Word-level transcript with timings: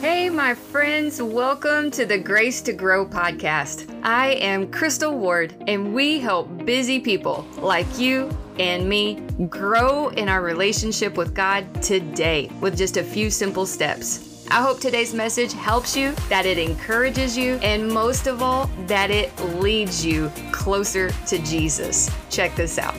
Hey, 0.00 0.30
my 0.30 0.54
friends, 0.54 1.20
welcome 1.20 1.90
to 1.90 2.06
the 2.06 2.16
Grace 2.16 2.62
to 2.62 2.72
Grow 2.72 3.04
podcast. 3.04 3.86
I 4.02 4.28
am 4.36 4.72
Crystal 4.72 5.14
Ward, 5.14 5.54
and 5.66 5.92
we 5.92 6.18
help 6.18 6.64
busy 6.64 6.98
people 6.98 7.46
like 7.58 7.98
you 7.98 8.34
and 8.58 8.88
me 8.88 9.16
grow 9.50 10.08
in 10.08 10.30
our 10.30 10.40
relationship 10.40 11.18
with 11.18 11.34
God 11.34 11.82
today 11.82 12.50
with 12.62 12.78
just 12.78 12.96
a 12.96 13.04
few 13.04 13.28
simple 13.28 13.66
steps. 13.66 14.46
I 14.50 14.62
hope 14.62 14.80
today's 14.80 15.12
message 15.12 15.52
helps 15.52 15.94
you, 15.94 16.12
that 16.30 16.46
it 16.46 16.56
encourages 16.56 17.36
you, 17.36 17.56
and 17.56 17.86
most 17.86 18.26
of 18.26 18.42
all, 18.42 18.70
that 18.86 19.10
it 19.10 19.38
leads 19.56 20.02
you 20.02 20.32
closer 20.50 21.10
to 21.26 21.38
Jesus. 21.40 22.10
Check 22.30 22.56
this 22.56 22.78
out. 22.78 22.96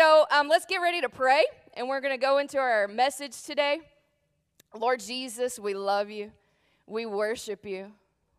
So 0.00 0.24
um, 0.30 0.48
let's 0.48 0.64
get 0.64 0.78
ready 0.78 1.02
to 1.02 1.10
pray, 1.10 1.44
and 1.74 1.86
we're 1.86 2.00
going 2.00 2.14
to 2.14 2.18
go 2.18 2.38
into 2.38 2.56
our 2.56 2.88
message 2.88 3.42
today. 3.42 3.80
Lord 4.74 5.00
Jesus, 5.00 5.58
we 5.58 5.74
love 5.74 6.08
you. 6.08 6.32
We 6.86 7.04
worship 7.04 7.66
you. 7.66 7.92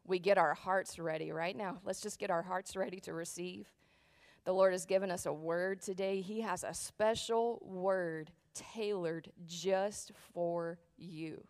We 0.07 0.17
get 0.17 0.39
our 0.39 0.55
hearts 0.55 0.97
ready 0.97 1.31
right 1.31 1.55
now. 1.55 1.77
Let's 1.85 2.01
just 2.01 2.17
get 2.17 2.31
our 2.31 2.41
hearts 2.41 2.75
ready 2.75 2.99
to 3.01 3.13
receive. 3.13 3.67
The 4.43 4.53
Lord 4.53 4.71
has 4.71 4.87
given 4.87 5.11
us 5.11 5.27
a 5.27 5.34
word 5.34 5.84
today. 5.84 6.21
He 6.21 6.41
has 6.41 6.63
a 6.63 6.73
special 6.73 7.62
word 7.63 8.31
tailored 8.55 9.31
just 9.45 10.13
for 10.34 10.79
you. 10.98 11.43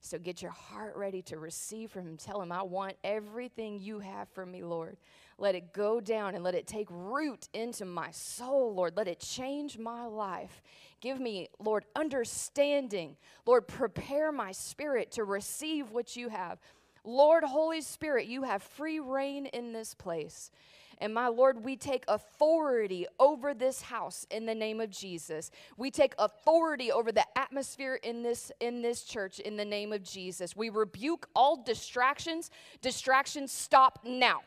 So 0.00 0.18
get 0.18 0.40
your 0.40 0.50
heart 0.50 0.96
ready 0.96 1.20
to 1.22 1.38
receive 1.38 1.90
from 1.90 2.06
Him. 2.06 2.16
Tell 2.16 2.40
Him, 2.40 2.52
I 2.52 2.62
want 2.62 2.94
everything 3.04 3.78
you 3.78 3.98
have 4.00 4.28
for 4.30 4.46
me, 4.46 4.62
Lord. 4.62 4.96
Let 5.38 5.54
it 5.54 5.72
go 5.72 6.00
down 6.00 6.34
and 6.34 6.42
let 6.42 6.54
it 6.54 6.66
take 6.66 6.88
root 6.90 7.48
into 7.52 7.84
my 7.84 8.10
soul, 8.10 8.74
Lord. 8.74 8.96
Let 8.96 9.08
it 9.08 9.20
change 9.20 9.78
my 9.78 10.04
life. 10.06 10.62
Give 11.00 11.20
me, 11.20 11.48
Lord, 11.58 11.84
understanding. 11.96 13.16
Lord, 13.46 13.66
prepare 13.66 14.32
my 14.32 14.52
spirit 14.52 15.12
to 15.12 15.24
receive 15.24 15.90
what 15.90 16.16
you 16.16 16.28
have. 16.28 16.58
Lord, 17.04 17.44
Holy 17.44 17.80
Spirit, 17.80 18.26
you 18.26 18.42
have 18.42 18.62
free 18.62 19.00
rein 19.00 19.46
in 19.46 19.72
this 19.72 19.94
place. 19.94 20.50
And 21.00 21.14
my 21.14 21.28
Lord, 21.28 21.64
we 21.64 21.76
take 21.76 22.04
authority 22.08 23.06
over 23.18 23.54
this 23.54 23.80
house 23.80 24.26
in 24.30 24.46
the 24.46 24.54
name 24.54 24.80
of 24.80 24.90
Jesus. 24.90 25.50
We 25.76 25.90
take 25.90 26.14
authority 26.18 26.92
over 26.92 27.10
the 27.10 27.26
atmosphere 27.36 27.94
in 28.02 28.22
this 28.22 28.52
in 28.60 28.82
this 28.82 29.02
church 29.02 29.40
in 29.40 29.56
the 29.56 29.64
name 29.64 29.92
of 29.92 30.02
Jesus. 30.02 30.54
We 30.54 30.68
rebuke 30.68 31.28
all 31.34 31.62
distractions. 31.62 32.50
Distractions 32.82 33.50
stop 33.50 34.00
now 34.04 34.40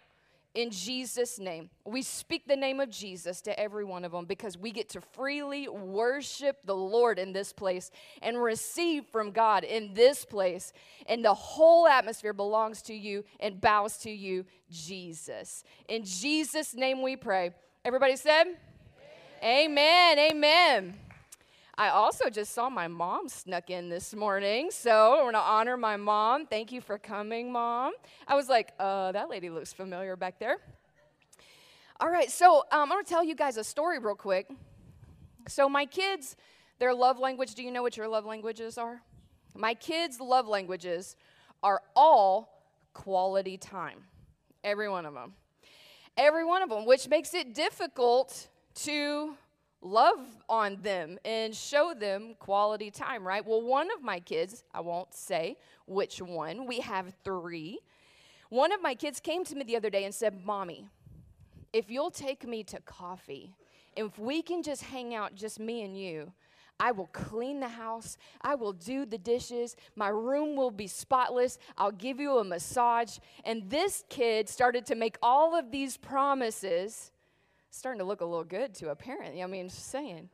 in 0.53 0.69
Jesus' 0.69 1.39
name. 1.39 1.69
We 1.85 2.01
speak 2.01 2.47
the 2.47 2.55
name 2.55 2.79
of 2.79 2.89
Jesus 2.89 3.41
to 3.41 3.59
every 3.59 3.83
one 3.83 4.05
of 4.05 4.11
them 4.11 4.25
because 4.25 4.57
we 4.57 4.71
get 4.71 4.89
to 4.89 5.01
freely 5.01 5.67
worship 5.67 6.59
the 6.65 6.75
Lord 6.75 7.17
in 7.17 7.33
this 7.33 7.51
place 7.51 7.89
and 8.21 8.41
receive 8.41 9.05
from 9.07 9.31
God 9.31 9.63
in 9.63 9.93
this 9.93 10.25
place. 10.25 10.71
And 11.07 11.25
the 11.25 11.33
whole 11.33 11.87
atmosphere 11.87 12.33
belongs 12.33 12.81
to 12.83 12.93
you 12.93 13.23
and 13.39 13.59
bows 13.59 13.97
to 13.99 14.11
you, 14.11 14.45
Jesus. 14.69 15.63
In 15.87 16.03
Jesus' 16.03 16.75
name 16.75 17.01
we 17.01 17.15
pray. 17.15 17.51
Everybody 17.83 18.15
said, 18.15 18.43
Amen. 19.43 20.19
Amen. 20.19 20.31
Amen. 20.31 20.99
I 21.75 21.89
also 21.89 22.29
just 22.29 22.53
saw 22.53 22.69
my 22.69 22.87
mom 22.87 23.27
snuck 23.27 23.71
in 23.71 23.89
this 23.89 24.13
morning, 24.13 24.69
so 24.69 25.17
I 25.19 25.23
want 25.23 25.35
to 25.35 25.39
honor 25.39 25.75
my 25.75 25.97
mom. 25.97 26.45
Thank 26.45 26.71
you 26.71 26.81
for 26.81 26.99
coming, 26.99 27.51
mom. 27.51 27.93
I 28.27 28.35
was 28.35 28.47
like, 28.47 28.73
uh, 28.79 29.11
that 29.11 29.27
lady 29.27 29.49
looks 29.49 29.73
familiar 29.73 30.15
back 30.15 30.37
there. 30.37 30.57
All 31.99 32.09
right, 32.09 32.29
so 32.29 32.59
um, 32.71 32.91
I'm 32.91 33.03
to 33.03 33.09
tell 33.09 33.23
you 33.23 33.33
guys 33.33 33.57
a 33.57 33.63
story 33.63 33.97
real 33.97 34.13
quick. 34.13 34.51
So, 35.47 35.67
my 35.67 35.85
kids, 35.85 36.35
their 36.77 36.93
love 36.93 37.17
language, 37.17 37.55
do 37.55 37.63
you 37.63 37.71
know 37.71 37.81
what 37.81 37.97
your 37.97 38.07
love 38.07 38.25
languages 38.25 38.77
are? 38.77 39.01
My 39.55 39.73
kids' 39.73 40.19
love 40.19 40.47
languages 40.47 41.15
are 41.63 41.81
all 41.95 42.61
quality 42.93 43.57
time, 43.57 44.03
every 44.63 44.89
one 44.89 45.07
of 45.07 45.15
them. 45.15 45.33
Every 46.17 46.45
one 46.45 46.61
of 46.61 46.69
them, 46.69 46.85
which 46.85 47.07
makes 47.07 47.33
it 47.33 47.55
difficult 47.55 48.47
to 48.75 49.35
love 49.83 50.19
on 50.47 50.77
them 50.81 51.19
and 51.25 51.55
show 51.55 51.93
them 51.93 52.35
quality 52.39 52.89
time, 52.89 53.25
right? 53.27 53.45
Well, 53.45 53.61
one 53.61 53.89
of 53.91 54.01
my 54.01 54.19
kids, 54.19 54.63
I 54.73 54.79
won't 54.79 55.13
say 55.13 55.57
which 55.85 56.21
one, 56.21 56.65
we 56.65 56.79
have 56.79 57.13
three. 57.23 57.79
One 58.49 58.71
of 58.71 58.81
my 58.81 58.95
kids 58.95 59.19
came 59.19 59.43
to 59.45 59.55
me 59.55 59.63
the 59.63 59.75
other 59.75 59.89
day 59.89 60.05
and 60.05 60.13
said, 60.13 60.45
Mommy, 60.45 60.87
if 61.73 61.89
you'll 61.89 62.11
take 62.11 62.47
me 62.47 62.63
to 62.65 62.79
coffee, 62.81 63.55
if 63.95 64.17
we 64.17 64.41
can 64.41 64.63
just 64.63 64.83
hang 64.83 65.13
out, 65.13 65.35
just 65.35 65.59
me 65.59 65.83
and 65.83 65.97
you, 65.97 66.31
I 66.79 66.91
will 66.91 67.07
clean 67.07 67.59
the 67.59 67.67
house. 67.67 68.17
I 68.41 68.55
will 68.55 68.73
do 68.73 69.05
the 69.05 69.17
dishes. 69.17 69.75
My 69.95 70.09
room 70.09 70.55
will 70.55 70.71
be 70.71 70.87
spotless. 70.87 71.59
I'll 71.77 71.91
give 71.91 72.19
you 72.19 72.39
a 72.39 72.43
massage. 72.43 73.19
And 73.45 73.69
this 73.69 74.03
kid 74.09 74.49
started 74.49 74.85
to 74.87 74.95
make 74.95 75.17
all 75.21 75.55
of 75.55 75.71
these 75.71 75.97
promises 75.97 77.11
starting 77.73 77.97
to 77.97 78.05
look 78.05 78.21
a 78.21 78.25
little 78.25 78.43
good 78.43 78.71
to 78.75 78.91
a 78.91 78.95
parent. 78.95 79.35
I 79.41 79.47
mean, 79.47 79.67
just 79.67 79.89
saying. 79.89 80.29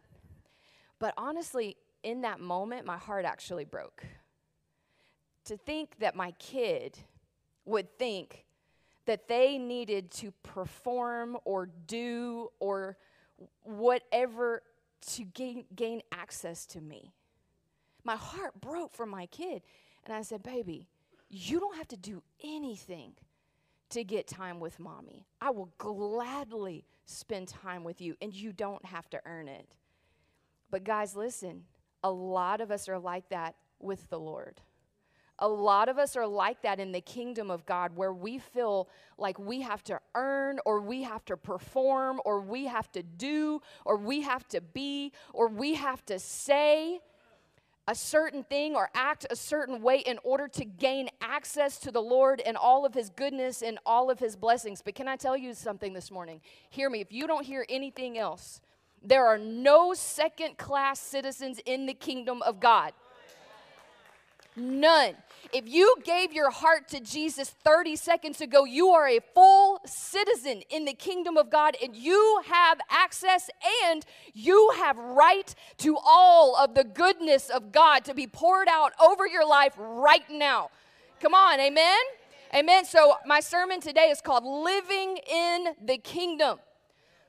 But 0.99 1.13
honestly, 1.17 1.77
in 2.03 2.21
that 2.21 2.41
moment, 2.41 2.85
my 2.85 2.97
heart 2.97 3.23
actually 3.23 3.63
broke. 3.63 4.03
To 5.45 5.55
think 5.55 5.97
that 5.99 6.15
my 6.15 6.31
kid 6.31 6.97
would 7.63 7.97
think 7.97 8.45
that 9.05 9.29
they 9.29 9.57
needed 9.57 10.11
to 10.11 10.31
perform 10.43 11.37
or 11.45 11.69
do 11.87 12.49
or 12.59 12.97
whatever 13.63 14.61
to 15.13 15.23
gain, 15.23 15.63
gain 15.73 16.01
access 16.11 16.65
to 16.65 16.81
me. 16.81 17.13
My 18.03 18.17
heart 18.17 18.59
broke 18.59 18.93
for 18.93 19.05
my 19.05 19.27
kid. 19.27 19.61
And 20.05 20.13
I 20.13 20.23
said, 20.23 20.43
Baby, 20.43 20.89
you 21.29 21.61
don't 21.61 21.77
have 21.77 21.87
to 21.87 21.97
do 21.97 22.21
anything 22.43 23.13
to 23.89 24.03
get 24.03 24.27
time 24.27 24.59
with 24.59 24.79
mommy. 24.79 25.25
I 25.41 25.49
will 25.49 25.71
gladly 25.77 26.85
spend 27.05 27.47
time 27.47 27.83
with 27.83 28.01
you, 28.01 28.15
and 28.21 28.33
you 28.33 28.53
don't 28.53 28.85
have 28.85 29.09
to 29.11 29.21
earn 29.25 29.47
it. 29.47 29.67
But, 30.69 30.83
guys, 30.83 31.15
listen, 31.15 31.63
a 32.03 32.11
lot 32.11 32.61
of 32.61 32.71
us 32.71 32.87
are 32.87 32.99
like 32.99 33.29
that 33.29 33.55
with 33.79 34.09
the 34.09 34.19
Lord. 34.19 34.61
A 35.41 35.47
lot 35.47 35.87
of 35.87 35.97
us 35.97 36.17
are 36.17 36.27
like 36.27 36.61
that 36.63 36.79
in 36.81 36.91
the 36.91 36.99
kingdom 36.99 37.49
of 37.49 37.65
God 37.65 37.95
where 37.95 38.11
we 38.11 38.39
feel 38.39 38.89
like 39.17 39.39
we 39.39 39.61
have 39.61 39.83
to 39.85 39.99
earn 40.13 40.59
or 40.65 40.81
we 40.81 41.03
have 41.03 41.23
to 41.25 41.37
perform 41.37 42.19
or 42.25 42.41
we 42.41 42.65
have 42.65 42.91
to 42.91 43.01
do 43.01 43.61
or 43.85 43.95
we 43.95 44.21
have 44.21 44.45
to 44.49 44.59
be 44.59 45.13
or 45.33 45.47
we 45.47 45.75
have 45.75 46.05
to 46.07 46.19
say 46.19 46.99
a 47.89 47.95
certain 47.95 48.43
thing 48.43 48.75
or 48.75 48.87
act 48.93 49.25
a 49.31 49.35
certain 49.35 49.81
way 49.81 49.97
in 49.97 50.19
order 50.23 50.47
to 50.47 50.63
gain 50.63 51.09
access 51.21 51.79
to 51.79 51.91
the 51.91 51.99
Lord 52.01 52.39
and 52.39 52.55
all 52.55 52.85
of 52.85 52.93
His 52.93 53.09
goodness 53.09 53.63
and 53.63 53.79
all 53.83 54.11
of 54.11 54.19
His 54.19 54.35
blessings. 54.35 54.83
But 54.83 54.93
can 54.93 55.07
I 55.07 55.15
tell 55.15 55.35
you 55.35 55.55
something 55.55 55.91
this 55.93 56.11
morning? 56.11 56.39
Hear 56.69 56.87
me. 56.87 57.01
If 57.01 57.11
you 57.11 57.25
don't 57.25 57.43
hear 57.43 57.65
anything 57.67 58.19
else, 58.19 58.61
there 59.01 59.25
are 59.25 59.39
no 59.39 59.95
second 59.95 60.59
class 60.59 60.99
citizens 60.99 61.59
in 61.65 61.87
the 61.87 61.95
kingdom 61.95 62.43
of 62.43 62.59
God. 62.59 62.93
None. 64.59 65.15
If 65.53 65.67
you 65.67 65.95
gave 66.03 66.33
your 66.33 66.51
heart 66.51 66.89
to 66.89 66.99
Jesus 66.99 67.49
30 67.49 67.95
seconds 67.95 68.41
ago, 68.41 68.65
you 68.65 68.89
are 68.89 69.07
a 69.07 69.19
full 69.33 69.79
citizen 69.85 70.61
in 70.69 70.85
the 70.85 70.93
kingdom 70.93 71.37
of 71.37 71.49
God 71.49 71.75
and 71.81 71.95
you 71.95 72.41
have 72.45 72.79
access 72.89 73.49
and 73.85 74.05
you 74.33 74.71
have 74.75 74.97
right 74.97 75.53
to 75.77 75.97
all 75.97 76.55
of 76.55 76.75
the 76.75 76.83
goodness 76.83 77.49
of 77.49 77.71
God 77.71 78.05
to 78.05 78.13
be 78.13 78.27
poured 78.27 78.67
out 78.67 78.91
over 79.01 79.25
your 79.25 79.47
life 79.47 79.73
right 79.77 80.29
now. 80.29 80.69
Come 81.19 81.33
on, 81.33 81.59
amen? 81.59 81.99
Amen. 82.53 82.85
So, 82.85 83.15
my 83.25 83.39
sermon 83.39 83.79
today 83.79 84.09
is 84.09 84.21
called 84.21 84.43
Living 84.43 85.17
in 85.31 85.75
the 85.83 85.97
Kingdom. 85.97 86.59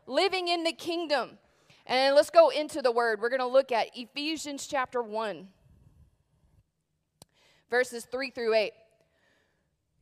Living 0.06 0.48
in 0.48 0.64
the 0.64 0.72
Kingdom. 0.72 1.38
And 1.86 2.14
let's 2.14 2.30
go 2.30 2.50
into 2.50 2.82
the 2.82 2.92
word. 2.92 3.20
We're 3.20 3.28
going 3.28 3.40
to 3.40 3.46
look 3.46 3.72
at 3.72 3.88
Ephesians 3.94 4.66
chapter 4.66 5.02
1 5.02 5.48
verses 7.70 8.04
3 8.04 8.30
through 8.30 8.54
8. 8.54 8.72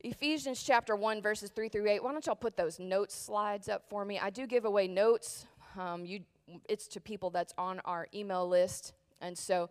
Ephesians 0.01 0.63
chapter 0.63 0.95
1, 0.95 1.21
verses 1.21 1.51
3 1.51 1.69
through 1.69 1.87
8. 1.87 2.03
Why 2.03 2.11
don't 2.11 2.25
y'all 2.25 2.35
put 2.35 2.57
those 2.57 2.79
notes 2.79 3.13
slides 3.13 3.69
up 3.69 3.83
for 3.89 4.03
me? 4.03 4.17
I 4.17 4.29
do 4.29 4.47
give 4.47 4.65
away 4.65 4.87
notes. 4.87 5.45
Um, 5.77 6.05
you, 6.05 6.21
it's 6.67 6.87
to 6.89 7.01
people 7.01 7.29
that's 7.29 7.53
on 7.57 7.79
our 7.85 8.07
email 8.13 8.47
list. 8.47 8.93
And 9.21 9.37
so 9.37 9.69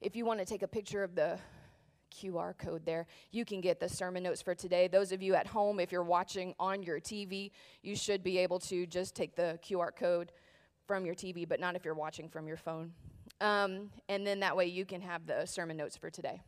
if 0.00 0.16
you 0.16 0.24
want 0.24 0.40
to 0.40 0.46
take 0.46 0.62
a 0.62 0.68
picture 0.68 1.04
of 1.04 1.14
the 1.14 1.38
QR 2.12 2.56
code 2.56 2.84
there, 2.84 3.06
you 3.30 3.44
can 3.44 3.60
get 3.60 3.78
the 3.78 3.88
sermon 3.88 4.22
notes 4.22 4.40
for 4.40 4.54
today. 4.54 4.88
Those 4.88 5.12
of 5.12 5.22
you 5.22 5.34
at 5.34 5.46
home, 5.46 5.78
if 5.78 5.92
you're 5.92 6.02
watching 6.02 6.54
on 6.58 6.82
your 6.82 6.98
TV, 6.98 7.50
you 7.82 7.94
should 7.94 8.24
be 8.24 8.38
able 8.38 8.58
to 8.60 8.86
just 8.86 9.14
take 9.14 9.36
the 9.36 9.58
QR 9.62 9.94
code 9.94 10.32
from 10.86 11.04
your 11.04 11.14
TV, 11.14 11.46
but 11.46 11.60
not 11.60 11.76
if 11.76 11.84
you're 11.84 11.94
watching 11.94 12.28
from 12.28 12.48
your 12.48 12.56
phone. 12.56 12.92
Um, 13.40 13.90
and 14.08 14.26
then 14.26 14.40
that 14.40 14.56
way 14.56 14.66
you 14.66 14.86
can 14.86 15.02
have 15.02 15.26
the 15.26 15.44
sermon 15.44 15.76
notes 15.76 15.96
for 15.96 16.08
today. 16.08 16.40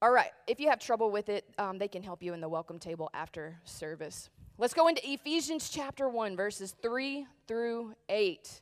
All 0.00 0.12
right, 0.12 0.30
if 0.46 0.60
you 0.60 0.68
have 0.70 0.78
trouble 0.78 1.10
with 1.10 1.28
it, 1.28 1.44
um, 1.58 1.78
they 1.78 1.88
can 1.88 2.04
help 2.04 2.22
you 2.22 2.32
in 2.32 2.40
the 2.40 2.48
welcome 2.48 2.78
table 2.78 3.10
after 3.12 3.58
service. 3.64 4.30
Let's 4.56 4.72
go 4.72 4.86
into 4.86 5.02
Ephesians 5.04 5.70
chapter 5.70 6.08
1, 6.08 6.36
verses 6.36 6.72
3 6.80 7.26
through 7.48 7.94
8. 8.08 8.60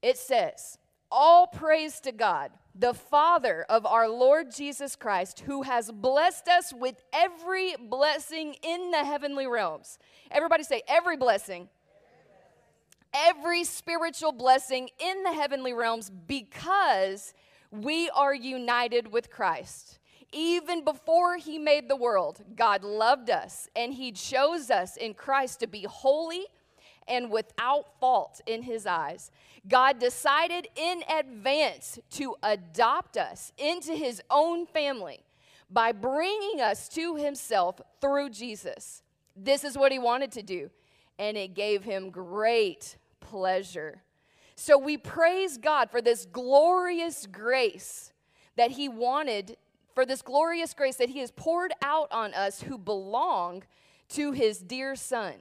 It 0.00 0.16
says, 0.16 0.78
All 1.10 1.48
praise 1.48 1.98
to 2.00 2.12
God, 2.12 2.52
the 2.72 2.94
Father 2.94 3.66
of 3.68 3.84
our 3.84 4.08
Lord 4.08 4.54
Jesus 4.54 4.94
Christ, 4.94 5.40
who 5.40 5.62
has 5.62 5.90
blessed 5.90 6.46
us 6.46 6.72
with 6.72 7.02
every 7.12 7.74
blessing 7.76 8.54
in 8.62 8.92
the 8.92 9.04
heavenly 9.04 9.48
realms. 9.48 9.98
Everybody 10.30 10.62
say, 10.62 10.82
Every 10.86 11.16
blessing. 11.16 11.68
Every 13.12 13.64
spiritual 13.64 14.30
blessing 14.30 14.88
in 15.00 15.24
the 15.24 15.32
heavenly 15.32 15.72
realms 15.72 16.10
because 16.10 17.34
we 17.82 18.10
are 18.10 18.34
united 18.34 19.12
with 19.12 19.30
Christ 19.30 19.98
even 20.34 20.84
before 20.84 21.36
he 21.36 21.58
made 21.58 21.88
the 21.88 21.96
world, 21.96 22.42
God 22.56 22.82
loved 22.82 23.30
us 23.30 23.68
and 23.76 23.94
he 23.94 24.10
chose 24.10 24.68
us 24.68 24.96
in 24.96 25.14
Christ 25.14 25.60
to 25.60 25.66
be 25.66 25.86
holy 25.88 26.44
and 27.06 27.30
without 27.30 28.00
fault 28.00 28.40
in 28.46 28.62
his 28.62 28.84
eyes. 28.84 29.30
God 29.68 29.98
decided 29.98 30.66
in 30.74 31.02
advance 31.08 31.98
to 32.12 32.34
adopt 32.42 33.16
us 33.16 33.52
into 33.56 33.92
his 33.92 34.20
own 34.28 34.66
family 34.66 35.20
by 35.70 35.92
bringing 35.92 36.60
us 36.60 36.88
to 36.90 37.14
himself 37.14 37.80
through 38.00 38.30
Jesus. 38.30 39.02
This 39.36 39.64
is 39.64 39.78
what 39.78 39.92
he 39.92 39.98
wanted 39.98 40.32
to 40.32 40.42
do, 40.42 40.70
and 41.18 41.36
it 41.36 41.54
gave 41.54 41.84
him 41.84 42.10
great 42.10 42.96
pleasure. 43.20 44.02
So 44.56 44.78
we 44.78 44.96
praise 44.96 45.58
God 45.58 45.90
for 45.90 46.00
this 46.00 46.26
glorious 46.26 47.26
grace 47.26 48.12
that 48.56 48.72
he 48.72 48.88
wanted 48.88 49.56
for 49.94 50.04
this 50.04 50.22
glorious 50.22 50.74
grace 50.74 50.96
that 50.96 51.08
he 51.08 51.20
has 51.20 51.30
poured 51.30 51.72
out 51.82 52.10
on 52.10 52.34
us 52.34 52.62
who 52.62 52.76
belong 52.78 53.62
to 54.10 54.32
his 54.32 54.58
dear 54.58 54.96
son. 54.96 55.34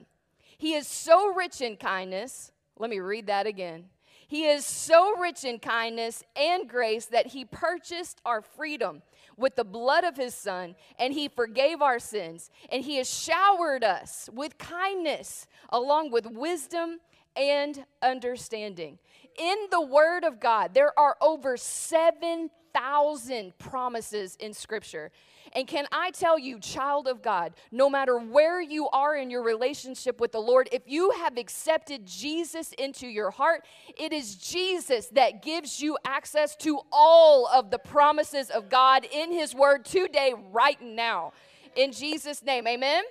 He 0.58 0.74
is 0.74 0.88
so 0.88 1.34
rich 1.34 1.60
in 1.62 1.76
kindness. 1.76 2.52
Let 2.78 2.90
me 2.90 3.00
read 3.00 3.28
that 3.28 3.48
again. 3.48 3.86
He 4.28 4.46
is 4.46 4.66
so 4.66 5.18
rich 5.18 5.44
in 5.44 5.60
kindness 5.60 6.24
and 6.36 6.68
grace 6.68 7.06
that 7.08 7.28
he 7.28 7.46
purchased 7.46 8.22
our 8.26 8.42
freedom 8.42 9.02
with 9.38 9.56
the 9.56 9.64
blood 9.64 10.04
of 10.04 10.16
his 10.16 10.34
son, 10.34 10.76
and 10.98 11.14
he 11.14 11.28
forgave 11.28 11.82
our 11.82 12.00
sins, 12.00 12.50
and 12.72 12.84
he 12.84 12.98
has 12.98 13.10
showered 13.12 13.84
us 13.84 14.30
with 14.32 14.58
kindness 14.58 15.48
along 15.70 16.12
with 16.12 16.28
wisdom 16.28 17.00
and 17.36 17.86
understanding. 18.02 19.00
In 19.38 19.58
the 19.72 19.82
word 19.82 20.24
of 20.24 20.40
God, 20.40 20.74
there 20.74 20.98
are 20.98 21.18
over 21.22 21.58
7 21.58 22.50
thousand 22.74 23.58
promises 23.58 24.36
in 24.40 24.54
Scripture. 24.54 25.12
And 25.54 25.68
can 25.68 25.86
I 25.92 26.12
tell 26.12 26.40
you, 26.40 26.60
child 26.60 27.08
of 27.08 27.22
God, 27.22 27.54
no 27.72 27.90
matter 27.90 28.18
where 28.18 28.60
you 28.62 28.90
are 28.90 29.16
in 29.16 29.30
your 29.30 29.44
relationship 29.44 30.20
with 30.20 30.32
the 30.32 30.40
Lord, 30.40 30.68
if 30.72 30.84
you 30.88 31.12
have 31.12 31.38
accepted 31.38 32.06
Jesus 32.06 32.74
into 32.74 33.08
your 33.08 33.30
heart, 33.30 33.64
it 33.98 34.12
is 34.12 34.36
Jesus 34.36 35.08
that 35.10 35.44
gives 35.44 35.80
you 35.80 35.98
access 36.06 36.56
to 36.58 36.80
all 36.92 37.48
of 37.48 37.70
the 37.70 37.80
promises 37.80 38.50
of 38.50 38.70
God 38.70 39.06
in 39.12 39.32
His 39.32 39.54
Word 39.54 39.86
today, 39.86 40.34
right 40.52 40.82
now. 40.82 41.34
In 41.76 41.92
Jesus' 41.92 42.42
name, 42.44 42.68
amen? 42.68 43.04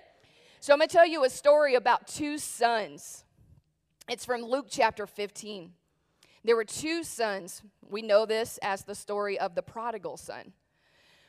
So 0.58 0.72
I'm 0.72 0.78
gonna 0.78 0.88
tell 0.88 1.06
you 1.06 1.24
a 1.24 1.30
story 1.30 1.74
about 1.74 2.08
two 2.08 2.38
sons. 2.38 3.24
It's 4.08 4.24
from 4.24 4.42
Luke 4.42 4.66
chapter 4.68 5.06
15. 5.06 5.72
There 6.44 6.56
were 6.56 6.64
two 6.64 7.04
sons. 7.04 7.62
We 7.88 8.02
know 8.02 8.26
this 8.26 8.58
as 8.62 8.82
the 8.82 8.94
story 8.94 9.38
of 9.38 9.54
the 9.54 9.62
prodigal 9.62 10.16
son. 10.16 10.52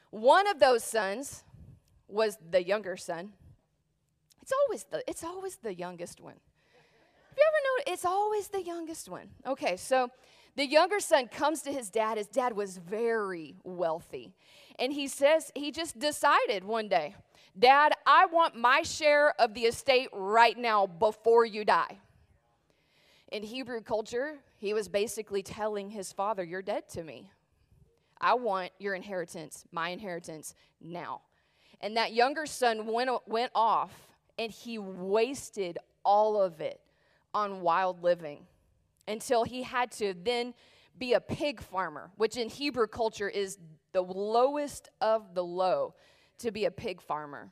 One 0.10 0.48
of 0.48 0.60
those 0.60 0.84
sons 0.84 1.44
was 2.08 2.38
the 2.50 2.64
younger 2.64 2.98
son. 2.98 3.34
It's 4.42 4.52
always 4.52 4.84
the 4.86 5.04
it's 5.08 5.24
always 5.24 5.56
the 5.58 5.74
youngest 5.74 6.20
one. 6.20 6.34
Have 6.34 7.38
you 7.38 7.44
ever 7.48 7.64
noticed? 7.72 7.94
It's 7.94 8.06
always 8.06 8.48
the 8.50 8.64
youngest 8.64 9.08
one. 9.08 9.30
Okay, 9.46 9.78
so 9.78 10.10
the 10.56 10.66
younger 10.66 11.00
son 11.00 11.28
comes 11.28 11.62
to 11.64 11.72
his 11.72 11.90
dad. 11.90 12.18
His 12.18 12.28
dad 12.28 12.54
was 12.56 12.78
very 12.78 13.56
wealthy. 13.64 14.34
And 14.78 14.94
he 14.94 15.08
says, 15.08 15.52
he 15.56 15.72
just 15.72 15.98
decided 15.98 16.64
one 16.64 16.90
day, 16.90 17.16
Dad, 17.58 17.94
I 18.06 18.26
want 18.26 18.56
my 18.56 18.82
share 18.82 19.40
of 19.40 19.54
the 19.54 19.62
estate 19.62 20.10
right 20.12 20.58
now 20.58 20.88
before 20.88 21.46
you 21.46 21.64
die. 21.64 22.00
In 23.34 23.42
Hebrew 23.42 23.82
culture, 23.82 24.36
he 24.60 24.76
was 24.76 24.88
basically 24.88 25.42
telling 25.42 25.90
his 25.90 26.14
father, 26.14 26.44
You're 26.44 26.62
dead 26.62 26.88
to 26.90 27.04
me. 27.04 27.32
I 28.22 28.36
want 28.36 28.72
your 28.78 28.94
inheritance, 28.94 29.66
my 29.72 29.90
inheritance 29.90 30.54
now. 30.80 31.22
And 31.82 31.98
that 31.98 32.14
younger 32.14 32.46
son 32.46 32.86
went, 32.86 33.10
went 33.28 33.52
off 33.56 33.92
and 34.38 34.52
he 34.52 34.78
wasted 34.78 35.80
all 36.06 36.40
of 36.40 36.62
it 36.62 36.80
on 37.34 37.62
wild 37.62 38.04
living 38.04 38.46
until 39.08 39.44
he 39.44 39.64
had 39.64 39.92
to 39.94 40.14
then 40.14 40.54
be 41.00 41.14
a 41.14 41.20
pig 41.20 41.60
farmer, 41.60 42.12
which 42.18 42.38
in 42.38 42.50
Hebrew 42.50 42.86
culture 42.86 43.28
is 43.28 43.58
the 43.94 44.04
lowest 44.04 44.90
of 45.02 45.34
the 45.34 45.44
low 45.44 45.96
to 46.38 46.52
be 46.52 46.66
a 46.66 46.72
pig 46.72 47.02
farmer. 47.02 47.52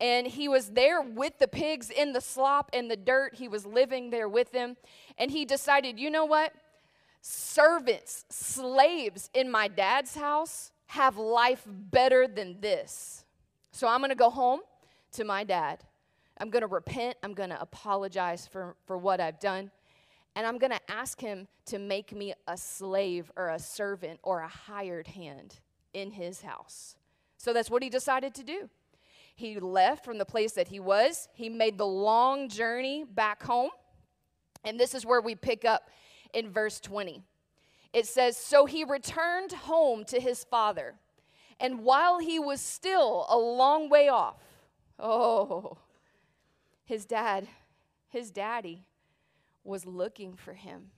And 0.00 0.26
he 0.26 0.48
was 0.48 0.70
there 0.70 1.00
with 1.00 1.38
the 1.38 1.48
pigs 1.48 1.90
in 1.90 2.12
the 2.12 2.20
slop 2.20 2.70
and 2.72 2.90
the 2.90 2.96
dirt. 2.96 3.34
He 3.36 3.48
was 3.48 3.64
living 3.64 4.10
there 4.10 4.28
with 4.28 4.52
them. 4.52 4.76
And 5.16 5.30
he 5.30 5.44
decided, 5.44 5.98
you 5.98 6.10
know 6.10 6.26
what? 6.26 6.52
Servants, 7.22 8.24
slaves 8.28 9.30
in 9.34 9.50
my 9.50 9.68
dad's 9.68 10.14
house 10.14 10.70
have 10.86 11.16
life 11.16 11.62
better 11.66 12.28
than 12.28 12.60
this. 12.60 13.24
So 13.72 13.88
I'm 13.88 14.00
going 14.00 14.10
to 14.10 14.14
go 14.14 14.30
home 14.30 14.60
to 15.12 15.24
my 15.24 15.44
dad. 15.44 15.82
I'm 16.38 16.50
going 16.50 16.60
to 16.60 16.68
repent. 16.68 17.16
I'm 17.22 17.34
going 17.34 17.50
to 17.50 17.60
apologize 17.60 18.46
for, 18.46 18.76
for 18.86 18.98
what 18.98 19.20
I've 19.20 19.40
done. 19.40 19.70
And 20.34 20.46
I'm 20.46 20.58
going 20.58 20.72
to 20.72 20.80
ask 20.90 21.20
him 21.20 21.48
to 21.66 21.78
make 21.78 22.14
me 22.14 22.34
a 22.46 22.56
slave 22.56 23.32
or 23.36 23.48
a 23.48 23.58
servant 23.58 24.20
or 24.22 24.40
a 24.40 24.48
hired 24.48 25.08
hand 25.08 25.60
in 25.94 26.10
his 26.10 26.42
house. 26.42 26.96
So 27.38 27.54
that's 27.54 27.70
what 27.70 27.82
he 27.82 27.88
decided 27.88 28.34
to 28.34 28.44
do. 28.44 28.68
He 29.36 29.60
left 29.60 30.02
from 30.02 30.16
the 30.16 30.24
place 30.24 30.52
that 30.52 30.68
he 30.68 30.80
was, 30.80 31.28
he 31.34 31.50
made 31.50 31.76
the 31.76 31.86
long 31.86 32.48
journey 32.48 33.04
back 33.04 33.42
home. 33.42 33.70
And 34.64 34.80
this 34.80 34.94
is 34.94 35.04
where 35.06 35.20
we 35.20 35.34
pick 35.34 35.64
up 35.64 35.90
in 36.32 36.50
verse 36.50 36.80
20. 36.80 37.22
It 37.92 38.06
says, 38.06 38.36
So 38.36 38.64
he 38.64 38.82
returned 38.82 39.52
home 39.52 40.04
to 40.06 40.18
his 40.18 40.42
father. 40.44 40.94
And 41.60 41.80
while 41.80 42.18
he 42.18 42.38
was 42.38 42.60
still 42.60 43.26
a 43.28 43.36
long 43.36 43.90
way 43.90 44.08
off, 44.08 44.42
oh, 44.98 45.76
his 46.84 47.04
dad, 47.04 47.46
his 48.08 48.30
daddy 48.30 48.86
was 49.64 49.84
looking 49.84 50.34
for 50.34 50.54
him. 50.54 50.90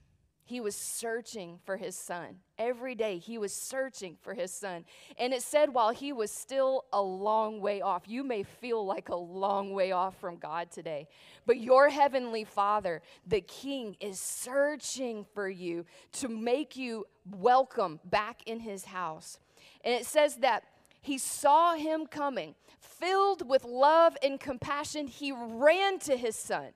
He 0.49 0.61
was 0.61 0.75
searching 0.75 1.59
for 1.63 1.77
his 1.77 1.95
son. 1.95 2.37
Every 2.57 2.95
day 2.95 3.19
he 3.19 3.37
was 3.37 3.53
searching 3.53 4.17
for 4.19 4.33
his 4.33 4.51
son. 4.51 4.83
And 5.19 5.31
it 5.31 5.43
said 5.43 5.75
while 5.75 5.91
he 5.91 6.11
was 6.11 6.31
still 6.31 6.85
a 6.91 6.99
long 6.99 7.61
way 7.61 7.81
off, 7.81 8.07
you 8.07 8.23
may 8.23 8.41
feel 8.41 8.83
like 8.83 9.09
a 9.09 9.15
long 9.15 9.73
way 9.73 9.91
off 9.91 10.19
from 10.19 10.37
God 10.37 10.71
today, 10.71 11.07
but 11.45 11.59
your 11.59 11.89
heavenly 11.89 12.45
Father, 12.45 13.03
the 13.27 13.41
King, 13.41 13.95
is 13.99 14.19
searching 14.19 15.23
for 15.35 15.47
you 15.47 15.85
to 16.13 16.27
make 16.27 16.75
you 16.75 17.05
welcome 17.29 17.99
back 18.05 18.41
in 18.47 18.59
his 18.59 18.85
house. 18.85 19.37
And 19.83 19.93
it 19.93 20.07
says 20.07 20.37
that 20.37 20.63
he 20.99 21.19
saw 21.19 21.75
him 21.75 22.07
coming, 22.07 22.55
filled 22.79 23.47
with 23.47 23.63
love 23.65 24.17
and 24.23 24.39
compassion, 24.39 25.05
he 25.05 25.31
ran 25.31 25.99
to 25.99 26.17
his 26.17 26.35
son 26.35 26.69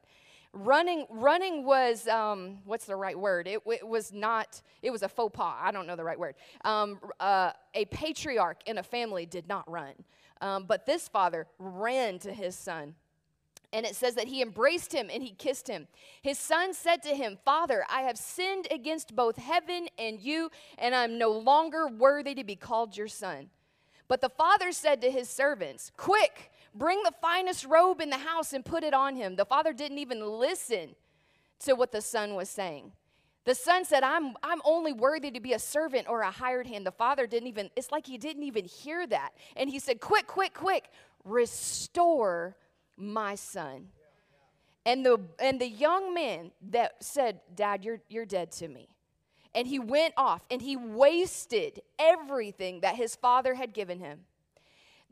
running 0.53 1.05
running 1.09 1.65
was 1.65 2.07
um, 2.07 2.59
what's 2.65 2.85
the 2.85 2.95
right 2.95 3.17
word? 3.17 3.47
It, 3.47 3.61
it, 3.65 3.87
was 3.87 4.13
not 4.13 4.61
it 4.81 4.91
was 4.91 5.03
a 5.03 5.09
faux 5.09 5.35
pas. 5.35 5.55
I 5.59 5.71
don't 5.71 5.87
know 5.87 5.95
the 5.95 6.03
right 6.03 6.19
word. 6.19 6.35
Um, 6.63 6.99
uh, 7.19 7.51
a 7.73 7.85
patriarch 7.85 8.61
in 8.67 8.77
a 8.77 8.83
family 8.83 9.25
did 9.25 9.47
not 9.47 9.69
run. 9.69 9.93
Um, 10.41 10.65
but 10.65 10.85
this 10.85 11.07
father 11.07 11.47
ran 11.57 12.19
to 12.19 12.33
his 12.33 12.55
son. 12.55 12.95
And 13.71 13.87
it 13.87 13.95
says 13.95 14.13
that 14.15 14.27
he 14.27 14.41
embraced 14.43 14.93
him 14.93 15.09
and 15.11 15.23
he 15.23 15.31
kissed 15.31 15.67
him. 15.67 15.87
His 16.21 16.37
son 16.37 16.75
said 16.75 17.01
to 17.03 17.15
him, 17.15 17.39
Father, 17.43 17.83
I 17.89 18.01
have 18.01 18.19
sinned 18.19 18.67
against 18.69 19.15
both 19.15 19.35
heaven 19.35 19.87
and 19.97 20.19
you, 20.19 20.51
and 20.77 20.93
I'm 20.93 21.17
no 21.17 21.31
longer 21.31 21.87
worthy 21.87 22.35
to 22.35 22.43
be 22.43 22.55
called 22.55 22.95
your 22.95 23.07
son. 23.07 23.49
But 24.07 24.21
the 24.21 24.29
father 24.29 24.71
said 24.71 25.01
to 25.01 25.09
his 25.09 25.27
servants, 25.27 25.91
Quick, 25.97 26.51
Bring 26.75 27.01
the 27.03 27.13
finest 27.21 27.65
robe 27.65 28.01
in 28.01 28.09
the 28.09 28.17
house 28.17 28.53
and 28.53 28.65
put 28.65 28.83
it 28.83 28.93
on 28.93 29.15
him. 29.15 29.35
The 29.35 29.45
father 29.45 29.73
didn't 29.73 29.99
even 29.99 30.25
listen 30.25 30.95
to 31.59 31.73
what 31.73 31.91
the 31.91 32.01
son 32.01 32.35
was 32.35 32.49
saying. 32.49 32.91
The 33.45 33.55
son 33.55 33.83
said, 33.83 34.03
I'm, 34.03 34.35
I'm 34.41 34.61
only 34.63 34.93
worthy 34.93 35.29
to 35.31 35.39
be 35.39 35.53
a 35.53 35.59
servant 35.59 36.07
or 36.07 36.21
a 36.21 36.31
hired 36.31 36.65
hand. 36.65 36.85
The 36.85 36.91
father 36.91 37.27
didn't 37.27 37.49
even, 37.49 37.69
it's 37.75 37.91
like 37.91 38.07
he 38.07 38.17
didn't 38.17 38.43
even 38.43 38.65
hear 38.65 39.05
that. 39.07 39.31
And 39.55 39.69
he 39.69 39.79
said, 39.79 39.99
Quick, 39.99 40.27
quick, 40.27 40.53
quick, 40.53 40.89
restore 41.25 42.55
my 42.97 43.35
son. 43.35 43.87
And 44.85 45.05
the, 45.05 45.19
and 45.39 45.59
the 45.59 45.67
young 45.67 46.13
man 46.13 46.51
that 46.71 47.03
said, 47.03 47.41
Dad, 47.53 47.83
you're, 47.83 47.99
you're 48.09 48.25
dead 48.25 48.51
to 48.53 48.67
me. 48.67 48.87
And 49.55 49.67
he 49.67 49.79
went 49.79 50.13
off 50.17 50.43
and 50.49 50.61
he 50.61 50.75
wasted 50.75 51.81
everything 51.99 52.81
that 52.81 52.95
his 52.95 53.15
father 53.15 53.53
had 53.53 53.73
given 53.73 53.99
him. 53.99 54.21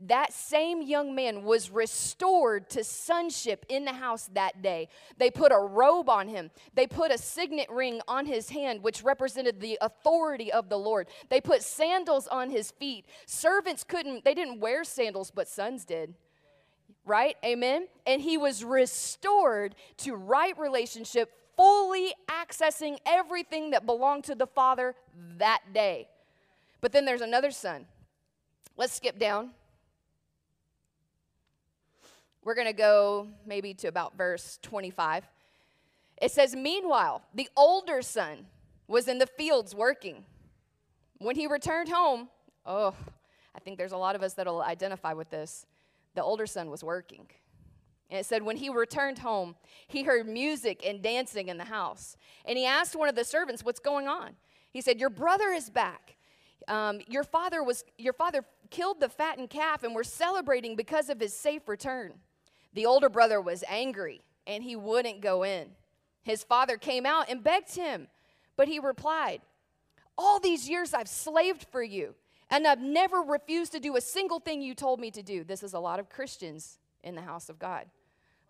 That 0.08 0.32
same 0.32 0.82
young 0.82 1.14
man 1.14 1.44
was 1.44 1.70
restored 1.70 2.68
to 2.70 2.82
sonship 2.82 3.64
in 3.68 3.84
the 3.84 3.92
house 3.92 4.28
that 4.34 4.62
day. 4.62 4.88
They 5.16 5.30
put 5.30 5.52
a 5.52 5.58
robe 5.58 6.08
on 6.08 6.28
him, 6.28 6.50
they 6.74 6.86
put 6.86 7.12
a 7.12 7.18
signet 7.18 7.70
ring 7.70 8.00
on 8.08 8.26
his 8.26 8.50
hand, 8.50 8.82
which 8.82 9.02
represented 9.02 9.60
the 9.60 9.78
authority 9.80 10.52
of 10.52 10.68
the 10.68 10.78
Lord. 10.78 11.08
They 11.28 11.40
put 11.40 11.62
sandals 11.62 12.26
on 12.26 12.50
his 12.50 12.70
feet. 12.72 13.06
Servants 13.26 13.84
couldn't, 13.84 14.24
they 14.24 14.34
didn't 14.34 14.60
wear 14.60 14.84
sandals, 14.84 15.30
but 15.30 15.48
sons 15.48 15.84
did. 15.84 16.14
Right? 17.04 17.36
Amen? 17.44 17.88
And 18.06 18.22
he 18.22 18.36
was 18.36 18.64
restored 18.64 19.74
to 19.98 20.14
right 20.14 20.56
relationship, 20.56 21.32
fully 21.56 22.12
accessing 22.28 22.98
everything 23.04 23.70
that 23.70 23.86
belonged 23.86 24.24
to 24.24 24.34
the 24.34 24.46
Father 24.46 24.94
that 25.38 25.60
day. 25.72 26.08
But 26.80 26.92
then 26.92 27.04
there's 27.04 27.20
another 27.20 27.50
son. 27.50 27.86
Let's 28.76 28.94
skip 28.94 29.18
down 29.18 29.50
we're 32.44 32.54
going 32.54 32.66
to 32.66 32.72
go 32.72 33.28
maybe 33.46 33.74
to 33.74 33.88
about 33.88 34.16
verse 34.16 34.58
25. 34.62 35.24
It 36.20 36.30
says, 36.30 36.54
Meanwhile, 36.54 37.22
the 37.34 37.48
older 37.56 38.02
son 38.02 38.46
was 38.88 39.08
in 39.08 39.18
the 39.18 39.26
fields 39.26 39.74
working. 39.74 40.24
When 41.18 41.36
he 41.36 41.46
returned 41.46 41.88
home, 41.88 42.28
oh, 42.66 42.94
I 43.54 43.60
think 43.60 43.78
there's 43.78 43.92
a 43.92 43.96
lot 43.96 44.16
of 44.16 44.22
us 44.22 44.34
that'll 44.34 44.62
identify 44.62 45.12
with 45.12 45.30
this. 45.30 45.66
The 46.14 46.22
older 46.22 46.46
son 46.46 46.68
was 46.70 46.82
working. 46.82 47.26
And 48.10 48.20
it 48.20 48.26
said, 48.26 48.42
when 48.42 48.56
he 48.56 48.68
returned 48.68 49.20
home, 49.20 49.56
he 49.86 50.02
heard 50.02 50.28
music 50.28 50.82
and 50.86 51.00
dancing 51.00 51.48
in 51.48 51.56
the 51.56 51.64
house. 51.64 52.16
And 52.44 52.58
he 52.58 52.66
asked 52.66 52.94
one 52.94 53.08
of 53.08 53.14
the 53.14 53.24
servants, 53.24 53.64
What's 53.64 53.80
going 53.80 54.08
on? 54.08 54.32
He 54.70 54.80
said, 54.80 55.00
Your 55.00 55.10
brother 55.10 55.48
is 55.48 55.70
back. 55.70 56.16
Um, 56.68 57.00
your 57.08 57.24
father 57.24 57.62
was 57.62 57.84
your 57.98 58.12
father 58.12 58.44
killed 58.70 59.00
the 59.00 59.08
fattened 59.08 59.50
calf 59.50 59.82
and 59.82 59.94
we're 59.94 60.04
celebrating 60.04 60.76
because 60.76 61.08
of 61.08 61.18
his 61.18 61.34
safe 61.34 61.66
return. 61.66 62.14
The 62.74 62.86
older 62.86 63.08
brother 63.08 63.40
was 63.40 63.64
angry 63.68 64.22
and 64.46 64.64
he 64.64 64.76
wouldn't 64.76 65.20
go 65.20 65.44
in. 65.44 65.68
His 66.22 66.42
father 66.42 66.76
came 66.76 67.04
out 67.04 67.28
and 67.28 67.42
begged 67.42 67.74
him, 67.74 68.08
but 68.56 68.68
he 68.68 68.78
replied, 68.78 69.40
All 70.16 70.38
these 70.38 70.68
years 70.68 70.94
I've 70.94 71.08
slaved 71.08 71.66
for 71.70 71.82
you, 71.82 72.14
and 72.50 72.66
I've 72.66 72.80
never 72.80 73.18
refused 73.18 73.72
to 73.72 73.80
do 73.80 73.96
a 73.96 74.00
single 74.00 74.40
thing 74.40 74.62
you 74.62 74.74
told 74.74 75.00
me 75.00 75.10
to 75.10 75.22
do. 75.22 75.42
This 75.42 75.62
is 75.62 75.74
a 75.74 75.80
lot 75.80 75.98
of 75.98 76.08
Christians 76.08 76.78
in 77.02 77.14
the 77.14 77.22
house 77.22 77.48
of 77.48 77.58
God. 77.58 77.86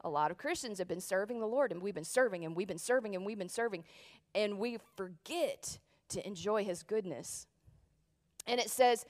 A 0.04 0.08
lot 0.08 0.30
of 0.30 0.36
Christians 0.36 0.78
have 0.78 0.88
been 0.88 1.00
serving 1.00 1.40
the 1.40 1.46
Lord, 1.46 1.72
and 1.72 1.80
we've 1.80 1.94
been 1.94 2.04
serving, 2.04 2.44
and 2.44 2.56
we've 2.56 2.68
been 2.68 2.78
serving, 2.78 3.14
and 3.14 3.24
we've 3.24 3.38
been 3.38 3.48
serving, 3.48 3.84
and 4.34 4.58
we 4.58 4.78
forget 4.96 5.78
to 6.08 6.26
enjoy 6.26 6.64
His 6.64 6.82
goodness. 6.82 7.46
And 8.46 8.60
it 8.60 8.68
says, 8.68 9.06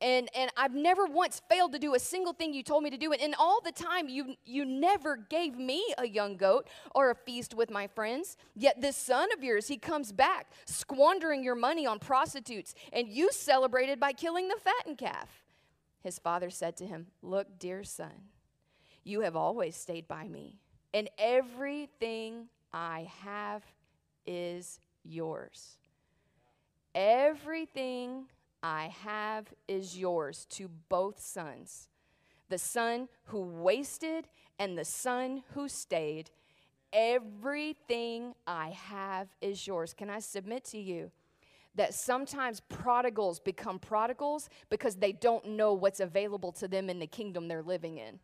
and 0.00 0.28
and 0.34 0.50
I've 0.56 0.74
never 0.74 1.06
once 1.06 1.42
failed 1.48 1.72
to 1.72 1.78
do 1.78 1.94
a 1.94 1.98
single 1.98 2.32
thing 2.32 2.54
you 2.54 2.62
told 2.62 2.82
me 2.82 2.90
to 2.90 2.96
do 2.96 3.12
and, 3.12 3.20
and 3.20 3.34
all 3.38 3.60
the 3.60 3.72
time 3.72 4.08
you 4.08 4.36
you 4.44 4.64
never 4.64 5.16
gave 5.16 5.56
me 5.56 5.84
a 5.98 6.06
young 6.06 6.36
goat 6.36 6.68
or 6.94 7.10
a 7.10 7.14
feast 7.14 7.54
with 7.54 7.70
my 7.70 7.86
friends. 7.86 8.36
Yet 8.54 8.80
this 8.80 8.96
son 8.96 9.28
of 9.36 9.42
yours 9.42 9.68
he 9.68 9.76
comes 9.76 10.12
back 10.12 10.52
squandering 10.66 11.42
your 11.42 11.54
money 11.54 11.86
on 11.86 11.98
prostitutes 11.98 12.74
and 12.92 13.08
you 13.08 13.30
celebrated 13.32 13.98
by 13.98 14.12
killing 14.12 14.48
the 14.48 14.56
fattened 14.56 14.98
calf. 14.98 15.44
His 16.00 16.18
father 16.18 16.50
said 16.50 16.76
to 16.78 16.86
him 16.86 17.08
look 17.22 17.58
dear 17.58 17.84
son 17.84 18.28
you 19.04 19.20
have 19.22 19.36
always 19.36 19.74
stayed 19.74 20.06
by 20.06 20.28
me 20.28 20.58
and 20.94 21.08
everything 21.18 22.48
I 22.72 23.10
have 23.22 23.62
is 24.26 24.80
yours. 25.04 25.76
Everything 26.94 28.26
I 28.62 28.92
have 29.04 29.46
is 29.66 29.98
yours 29.98 30.46
to 30.50 30.68
both 30.88 31.20
sons 31.20 31.88
the 32.48 32.58
son 32.58 33.08
who 33.24 33.40
wasted 33.40 34.28
and 34.58 34.76
the 34.76 34.84
son 34.84 35.42
who 35.52 35.68
stayed. 35.68 36.30
Everything 36.92 38.34
I 38.46 38.70
have 38.70 39.28
is 39.40 39.66
yours. 39.66 39.92
Can 39.92 40.08
I 40.08 40.20
submit 40.20 40.64
to 40.66 40.78
you 40.78 41.10
that 41.74 41.94
sometimes 41.94 42.60
prodigals 42.60 43.38
become 43.38 43.78
prodigals 43.78 44.48
because 44.70 44.96
they 44.96 45.12
don't 45.12 45.46
know 45.46 45.74
what's 45.74 46.00
available 46.00 46.52
to 46.52 46.66
them 46.66 46.88
in 46.88 46.98
the 46.98 47.06
kingdom 47.06 47.48
they're 47.48 47.62
living 47.62 47.98
in? 47.98 48.18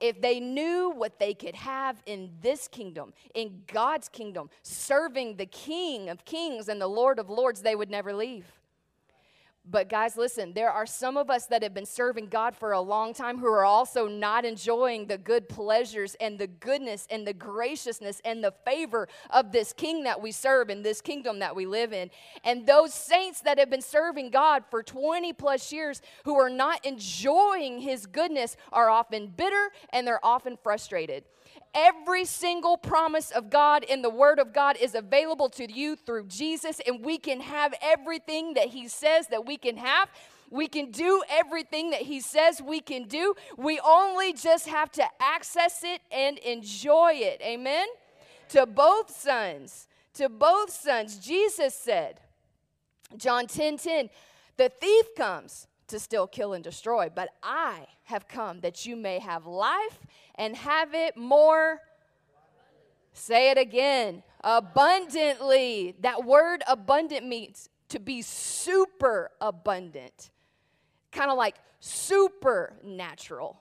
if 0.00 0.20
they 0.22 0.40
knew 0.40 0.90
what 0.96 1.18
they 1.18 1.34
could 1.34 1.54
have 1.54 2.02
in 2.06 2.30
this 2.40 2.66
kingdom, 2.66 3.12
in 3.34 3.62
God's 3.70 4.08
kingdom, 4.08 4.48
serving 4.62 5.36
the 5.36 5.44
King 5.44 6.08
of 6.08 6.24
kings 6.24 6.68
and 6.68 6.80
the 6.80 6.88
Lord 6.88 7.18
of 7.18 7.28
lords, 7.28 7.60
they 7.60 7.76
would 7.76 7.90
never 7.90 8.14
leave. 8.14 8.46
But, 9.70 9.88
guys, 9.88 10.16
listen, 10.16 10.52
there 10.52 10.70
are 10.70 10.86
some 10.86 11.16
of 11.16 11.30
us 11.30 11.46
that 11.46 11.62
have 11.62 11.72
been 11.72 11.86
serving 11.86 12.26
God 12.26 12.56
for 12.56 12.72
a 12.72 12.80
long 12.80 13.14
time 13.14 13.38
who 13.38 13.46
are 13.46 13.64
also 13.64 14.08
not 14.08 14.44
enjoying 14.44 15.06
the 15.06 15.16
good 15.16 15.48
pleasures 15.48 16.16
and 16.20 16.40
the 16.40 16.48
goodness 16.48 17.06
and 17.08 17.24
the 17.24 17.32
graciousness 17.32 18.20
and 18.24 18.42
the 18.42 18.52
favor 18.64 19.06
of 19.30 19.52
this 19.52 19.72
King 19.72 20.02
that 20.04 20.20
we 20.20 20.32
serve 20.32 20.70
in 20.70 20.82
this 20.82 21.00
kingdom 21.00 21.38
that 21.38 21.54
we 21.54 21.66
live 21.66 21.92
in. 21.92 22.10
And 22.42 22.66
those 22.66 22.92
saints 22.92 23.42
that 23.42 23.58
have 23.58 23.70
been 23.70 23.80
serving 23.80 24.30
God 24.30 24.64
for 24.70 24.82
20 24.82 25.32
plus 25.34 25.72
years 25.72 26.02
who 26.24 26.34
are 26.34 26.50
not 26.50 26.84
enjoying 26.84 27.80
His 27.80 28.06
goodness 28.06 28.56
are 28.72 28.90
often 28.90 29.28
bitter 29.28 29.70
and 29.90 30.04
they're 30.04 30.24
often 30.24 30.58
frustrated. 30.60 31.22
Every 31.74 32.24
single 32.24 32.76
promise 32.76 33.30
of 33.30 33.48
God 33.48 33.84
in 33.84 34.02
the 34.02 34.10
Word 34.10 34.38
of 34.38 34.52
God 34.52 34.76
is 34.80 34.94
available 34.94 35.48
to 35.50 35.70
you 35.70 35.94
through 35.94 36.26
Jesus, 36.26 36.80
and 36.86 37.04
we 37.04 37.16
can 37.16 37.40
have 37.40 37.74
everything 37.80 38.54
that 38.54 38.66
He 38.66 38.88
says 38.88 39.28
that 39.28 39.46
we 39.46 39.56
can 39.56 39.76
have. 39.76 40.08
We 40.50 40.66
can 40.66 40.90
do 40.90 41.22
everything 41.30 41.90
that 41.90 42.02
He 42.02 42.20
says 42.20 42.60
we 42.60 42.80
can 42.80 43.04
do. 43.04 43.34
We 43.56 43.78
only 43.80 44.32
just 44.32 44.66
have 44.66 44.90
to 44.92 45.04
access 45.20 45.84
it 45.84 46.00
and 46.10 46.38
enjoy 46.38 47.12
it. 47.14 47.40
Amen? 47.40 47.86
To 48.50 48.66
both 48.66 49.16
sons, 49.16 49.86
to 50.14 50.28
both 50.28 50.70
sons, 50.70 51.18
Jesus 51.18 51.74
said, 51.74 52.20
John 53.16 53.46
10 53.46 53.78
10, 53.78 54.10
the 54.56 54.68
thief 54.68 55.06
comes 55.16 55.68
to 55.90 56.00
steal, 56.00 56.26
kill, 56.26 56.54
and 56.54 56.64
destroy, 56.64 57.10
but 57.14 57.30
I 57.42 57.86
have 58.04 58.26
come 58.26 58.60
that 58.60 58.86
you 58.86 58.96
may 58.96 59.18
have 59.18 59.46
life 59.46 59.98
and 60.34 60.56
have 60.56 60.94
it 60.94 61.16
more. 61.16 61.80
Say 63.12 63.50
it 63.50 63.58
again 63.58 64.22
abundantly. 64.42 65.94
That 66.00 66.24
word 66.24 66.62
abundant 66.66 67.26
means 67.26 67.68
to 67.88 67.98
be 67.98 68.22
super 68.22 69.30
abundant, 69.40 70.30
kind 71.12 71.30
of 71.30 71.36
like 71.36 71.56
supernatural. 71.80 73.60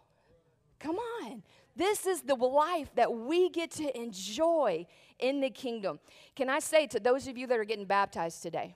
Come 0.80 0.98
on. 0.98 1.44
This 1.76 2.06
is 2.06 2.22
the 2.22 2.36
life 2.36 2.90
that 2.96 3.14
we 3.14 3.50
get 3.50 3.72
to 3.72 3.98
enjoy 3.98 4.86
in 5.20 5.40
the 5.40 5.50
kingdom. 5.50 6.00
Can 6.36 6.50
I 6.50 6.60
say 6.60 6.88
to 6.88 7.00
those 7.00 7.28
of 7.28 7.38
you 7.38 7.48
that 7.48 7.58
are 7.58 7.66
getting 7.66 7.86
baptized 7.86 8.42
today, 8.42 8.76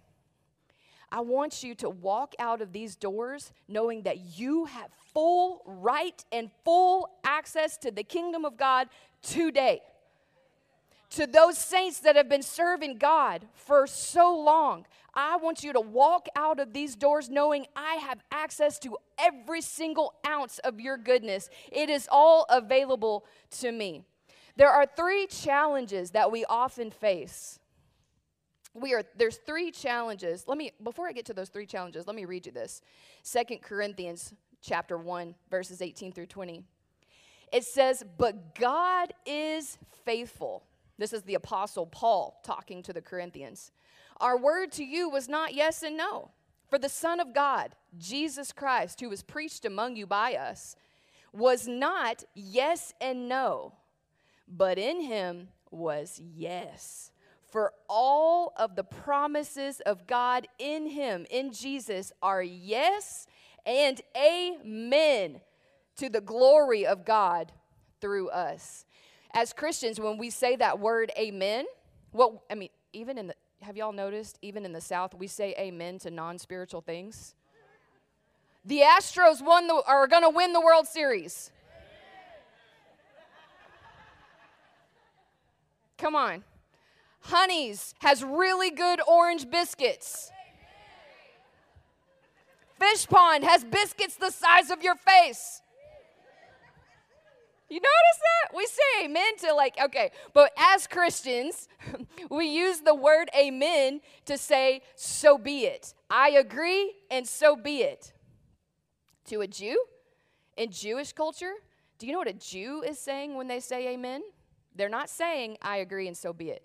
I 1.14 1.20
want 1.20 1.62
you 1.62 1.76
to 1.76 1.92
walk 1.92 2.34
out 2.40 2.60
of 2.60 2.74
these 2.74 2.96
doors 2.96 3.52
knowing 3.68 4.02
that 4.02 4.18
you 4.36 4.66
have 4.66 4.90
full 5.14 5.62
right 5.64 6.26
and 6.32 6.50
full 6.66 7.08
access 7.24 7.78
to 7.78 7.92
the 7.92 8.04
kingdom 8.04 8.46
of 8.46 8.58
God 8.58 8.88
today. 9.22 9.84
To 11.12 11.28
those 11.28 11.60
saints 11.60 12.00
that 12.00 12.16
have 12.16 12.28
been 12.28 12.42
serving 12.42 12.98
God 12.98 13.46
for 13.54 13.86
so 13.86 14.36
long, 14.36 14.88
I 15.14 15.38
want 15.38 15.64
you 15.64 15.72
to 15.74 15.80
walk 15.80 16.26
out 16.36 16.60
of 16.60 16.74
these 16.74 16.96
doors 16.96 17.30
knowing 17.30 17.68
I 17.76 17.98
have 17.98 18.18
access 18.32 18.80
to 18.80 18.98
every 19.20 19.62
single 19.62 20.16
ounce 20.26 20.58
of 20.64 20.80
your 20.80 20.98
goodness. 20.98 21.52
It 21.72 21.92
is 21.92 22.10
all 22.12 22.48
available 22.50 23.24
to 23.60 23.72
me. 23.72 24.02
There 24.56 24.72
are 24.72 24.88
three 24.88 25.28
challenges 25.28 26.10
that 26.12 26.32
we 26.32 26.44
often 26.46 26.90
face 26.90 27.60
we 28.74 28.94
are 28.94 29.04
there's 29.16 29.38
three 29.38 29.72
challenges. 29.72 30.46
Let 30.48 30.58
me 30.58 30.72
before 30.84 31.08
i 31.08 31.12
get 31.12 31.26
to 31.28 31.34
those 31.34 31.50
three 31.50 31.66
challenges 31.66 32.08
let 32.08 32.16
me 32.16 32.26
read 32.26 32.46
you 32.46 32.52
this. 32.52 32.82
Second 33.22 33.62
corinthians 33.62 34.34
chapter 34.62 34.98
1 34.98 35.36
verses 35.52 35.82
18 35.82 36.14
through 36.14 36.26
20 36.26 36.64
it 37.52 37.64
says 37.66 38.04
but 38.18 38.56
god 38.56 39.14
is 39.26 39.78
faithful. 40.06 40.64
This 40.98 41.14
is 41.14 41.24
the 41.24 41.36
apostle 41.36 41.86
paul 41.86 42.40
talking 42.44 42.82
to 42.84 42.94
the 42.94 43.02
corinthians. 43.02 43.72
Our 44.20 44.38
word 44.38 44.72
to 44.74 44.84
you 44.84 45.10
was 45.10 45.28
not 45.28 45.54
yes 45.54 45.84
and 45.84 45.98
no. 45.98 46.32
For 46.70 46.80
the 46.80 46.90
son 46.90 47.20
of 47.20 47.34
god 47.34 47.76
jesus 47.98 48.52
christ 48.52 49.00
who 49.00 49.10
was 49.10 49.22
preached 49.22 49.66
among 49.66 49.96
you 49.96 50.08
by 50.08 50.34
us 50.34 50.76
was 51.32 51.68
not 51.68 52.24
yes 52.34 52.94
and 53.00 53.30
no 53.30 53.74
but 54.48 54.78
in 54.78 55.02
him 55.02 55.50
was 55.70 56.20
yes 56.20 57.12
for 57.54 57.72
all 57.88 58.52
of 58.58 58.76
the 58.76 58.84
promises 58.84 59.80
of 59.82 60.08
God 60.08 60.48
in 60.58 60.88
Him, 60.88 61.28
in 61.30 61.54
Jesus, 61.54 62.12
are 62.20 62.42
yes 62.42 63.28
and 63.64 64.02
amen 64.18 65.40
to 65.98 66.10
the 66.10 66.20
glory 66.20 66.84
of 66.84 67.06
God 67.06 67.52
through 68.02 68.30
us. 68.30 68.86
As 69.36 69.54
Christians, 69.54 70.00
when 70.00 70.18
we 70.18 70.32
say 70.32 70.56
that 70.56 70.80
word 70.80 71.12
amen, 71.16 71.66
well, 72.12 72.42
I 72.50 72.56
mean, 72.56 72.70
even 72.92 73.20
in 73.20 73.28
the, 73.28 73.36
have 73.62 73.78
y'all 73.78 73.94
noticed, 73.94 74.40
even 74.42 74.66
in 74.66 74.74
the 74.74 74.82
South, 74.82 75.14
we 75.14 75.28
say 75.28 75.54
amen 75.60 76.00
to 76.00 76.10
non 76.10 76.40
spiritual 76.40 76.82
things? 76.82 77.36
The 78.66 78.80
Astros 78.80 79.46
won 79.46 79.68
the, 79.68 79.80
are 79.86 80.08
going 80.08 80.24
to 80.24 80.32
win 80.32 80.54
the 80.54 80.62
World 80.62 80.88
Series. 80.88 81.52
Come 86.00 86.16
on. 86.16 86.44
Honey's 87.24 87.96
has 88.00 88.24
really 88.24 88.70
good 88.70 89.00
orange 89.08 89.50
biscuits. 89.50 90.32
Fish 92.80 93.08
Pond 93.08 93.44
has 93.44 93.64
biscuits 93.64 94.16
the 94.16 94.30
size 94.30 94.70
of 94.70 94.84
your 94.84 94.96
face. 94.96 95.62
You 97.70 97.80
notice 97.80 98.20
that? 98.22 98.56
We 98.56 98.68
say 98.68 99.06
amen 99.06 99.38
to 99.40 99.54
like, 99.56 99.76
okay, 99.86 100.12
but 100.34 100.52
as 100.58 100.86
Christians, 100.86 101.68
we 102.30 102.46
use 102.48 102.82
the 102.82 102.94
word 102.94 103.30
amen 103.36 104.02
to 104.26 104.38
say, 104.38 104.82
so 104.96 105.38
be 105.38 105.62
it. 105.62 105.94
I 106.10 106.32
agree, 106.32 106.94
and 107.10 107.28
so 107.28 107.56
be 107.56 107.78
it. 107.78 108.14
To 109.30 109.42
a 109.42 109.48
Jew, 109.48 109.82
in 110.58 110.72
Jewish 110.72 111.14
culture, 111.14 111.54
do 111.98 112.06
you 112.06 112.12
know 112.12 112.20
what 112.20 112.28
a 112.28 112.34
Jew 112.34 112.84
is 112.84 113.00
saying 113.00 113.36
when 113.36 113.48
they 113.48 113.62
say 113.62 113.94
amen? 113.94 114.22
They're 114.76 114.90
not 114.90 115.10
saying, 115.10 115.58
I 115.62 115.78
agree, 115.78 116.08
and 116.08 116.18
so 116.18 116.34
be 116.34 116.50
it. 116.50 116.64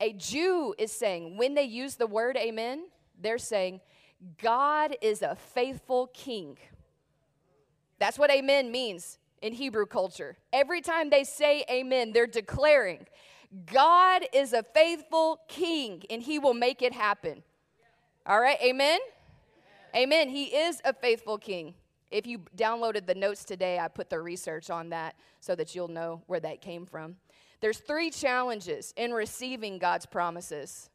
A 0.00 0.12
Jew 0.12 0.74
is 0.78 0.92
saying, 0.92 1.36
when 1.36 1.54
they 1.54 1.64
use 1.64 1.94
the 1.94 2.06
word 2.06 2.36
amen, 2.36 2.86
they're 3.20 3.38
saying, 3.38 3.80
God 4.42 4.96
is 5.00 5.22
a 5.22 5.34
faithful 5.34 6.08
king. 6.08 6.58
That's 7.98 8.18
what 8.18 8.30
amen 8.30 8.70
means 8.70 9.18
in 9.40 9.52
Hebrew 9.52 9.86
culture. 9.86 10.36
Every 10.52 10.80
time 10.80 11.10
they 11.10 11.24
say 11.24 11.64
amen, 11.70 12.12
they're 12.12 12.26
declaring, 12.26 13.06
God 13.72 14.26
is 14.32 14.52
a 14.52 14.62
faithful 14.62 15.40
king 15.48 16.02
and 16.10 16.22
he 16.22 16.38
will 16.38 16.54
make 16.54 16.82
it 16.82 16.92
happen. 16.92 17.42
All 18.26 18.40
right, 18.40 18.58
amen? 18.62 19.00
Amen. 19.94 20.28
He 20.28 20.44
is 20.44 20.80
a 20.84 20.92
faithful 20.92 21.38
king. 21.38 21.74
If 22.10 22.26
you 22.26 22.40
downloaded 22.56 23.06
the 23.06 23.14
notes 23.14 23.44
today, 23.44 23.78
I 23.78 23.88
put 23.88 24.10
the 24.10 24.20
research 24.20 24.68
on 24.68 24.90
that 24.90 25.16
so 25.40 25.54
that 25.54 25.74
you'll 25.74 25.88
know 25.88 26.22
where 26.26 26.40
that 26.40 26.60
came 26.60 26.86
from. 26.86 27.16
There's 27.60 27.78
three 27.78 28.10
challenges 28.10 28.92
in 28.96 29.12
receiving 29.12 29.78
God's 29.78 30.06
promises. 30.06 30.90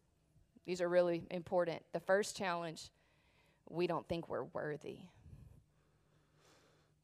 These 0.65 0.82
are 0.82 0.89
really 0.89 1.24
important. 1.32 1.82
The 1.91 2.00
first 2.00 2.38
challenge, 2.38 2.91
we 3.70 3.88
don't 3.88 4.08
think 4.08 4.30
we're 4.30 4.44
worthy. 4.44 5.00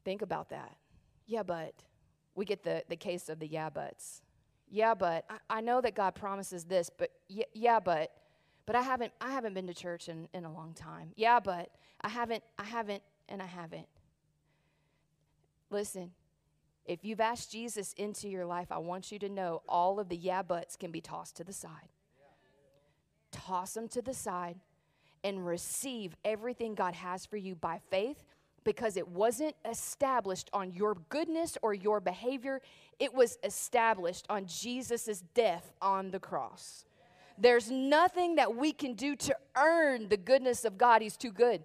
Think 0.04 0.22
about 0.22 0.50
that. 0.50 0.76
Yeah, 1.26 1.42
but 1.42 1.74
we 2.34 2.44
get 2.44 2.62
the, 2.62 2.84
the 2.88 2.96
case 2.96 3.28
of 3.28 3.40
the 3.40 3.46
yeah 3.46 3.68
buts. 3.68 4.22
Yeah, 4.70 4.94
but 4.94 5.24
I, 5.28 5.58
I 5.58 5.60
know 5.60 5.80
that 5.80 5.94
God 5.94 6.14
promises 6.14 6.64
this, 6.64 6.90
but 6.90 7.10
yeah, 7.28 7.44
yeah, 7.52 7.80
but 7.80 8.12
but 8.64 8.76
I 8.76 8.82
haven't 8.82 9.12
I 9.20 9.32
haven't 9.32 9.54
been 9.54 9.66
to 9.66 9.74
church 9.74 10.08
in, 10.08 10.28
in 10.32 10.44
a 10.44 10.52
long 10.52 10.72
time. 10.74 11.10
Yeah, 11.16 11.40
but 11.40 11.70
I 12.00 12.08
haven't 12.08 12.44
I 12.58 12.64
haven't 12.64 13.02
and 13.28 13.42
I 13.42 13.46
haven't. 13.46 13.88
Listen, 15.70 16.12
if 16.88 17.04
you've 17.04 17.20
asked 17.20 17.52
Jesus 17.52 17.92
into 17.92 18.28
your 18.28 18.46
life, 18.46 18.72
I 18.72 18.78
want 18.78 19.12
you 19.12 19.18
to 19.20 19.28
know 19.28 19.62
all 19.68 20.00
of 20.00 20.08
the 20.08 20.16
yeah 20.16 20.42
buts 20.42 20.74
can 20.74 20.90
be 20.90 21.02
tossed 21.02 21.36
to 21.36 21.44
the 21.44 21.52
side. 21.52 21.90
Toss 23.30 23.74
them 23.74 23.88
to 23.88 24.00
the 24.00 24.14
side 24.14 24.56
and 25.22 25.46
receive 25.46 26.16
everything 26.24 26.74
God 26.74 26.94
has 26.94 27.26
for 27.26 27.36
you 27.36 27.54
by 27.54 27.80
faith 27.90 28.16
because 28.64 28.96
it 28.96 29.06
wasn't 29.06 29.54
established 29.70 30.48
on 30.52 30.72
your 30.72 30.96
goodness 31.10 31.58
or 31.62 31.74
your 31.74 32.00
behavior, 32.00 32.60
it 32.98 33.14
was 33.14 33.38
established 33.44 34.26
on 34.28 34.46
Jesus' 34.46 35.22
death 35.34 35.72
on 35.80 36.10
the 36.10 36.18
cross. 36.18 36.84
There's 37.36 37.70
nothing 37.70 38.34
that 38.36 38.56
we 38.56 38.72
can 38.72 38.94
do 38.94 39.14
to 39.16 39.36
earn 39.56 40.08
the 40.08 40.16
goodness 40.16 40.64
of 40.64 40.76
God, 40.76 41.02
He's 41.02 41.16
too 41.16 41.32
good. 41.32 41.62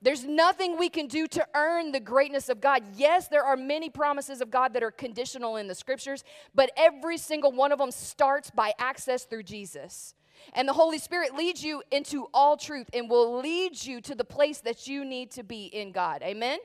There's 0.00 0.24
nothing 0.24 0.78
we 0.78 0.88
can 0.88 1.08
do 1.08 1.26
to 1.28 1.46
earn 1.54 1.90
the 1.90 2.00
greatness 2.00 2.48
of 2.48 2.60
God. 2.60 2.82
Yes, 2.96 3.26
there 3.26 3.44
are 3.44 3.56
many 3.56 3.90
promises 3.90 4.40
of 4.40 4.50
God 4.50 4.72
that 4.74 4.82
are 4.82 4.92
conditional 4.92 5.56
in 5.56 5.66
the 5.66 5.74
scriptures, 5.74 6.22
but 6.54 6.70
every 6.76 7.18
single 7.18 7.50
one 7.50 7.72
of 7.72 7.78
them 7.78 7.90
starts 7.90 8.50
by 8.50 8.72
access 8.78 9.24
through 9.24 9.42
Jesus. 9.42 10.14
And 10.52 10.68
the 10.68 10.72
Holy 10.72 10.98
Spirit 10.98 11.34
leads 11.34 11.64
you 11.64 11.82
into 11.90 12.28
all 12.32 12.56
truth 12.56 12.88
and 12.92 13.10
will 13.10 13.40
lead 13.40 13.84
you 13.84 14.00
to 14.02 14.14
the 14.14 14.24
place 14.24 14.60
that 14.60 14.86
you 14.86 15.04
need 15.04 15.32
to 15.32 15.42
be 15.42 15.64
in 15.66 15.90
God. 15.90 16.22
Amen? 16.22 16.60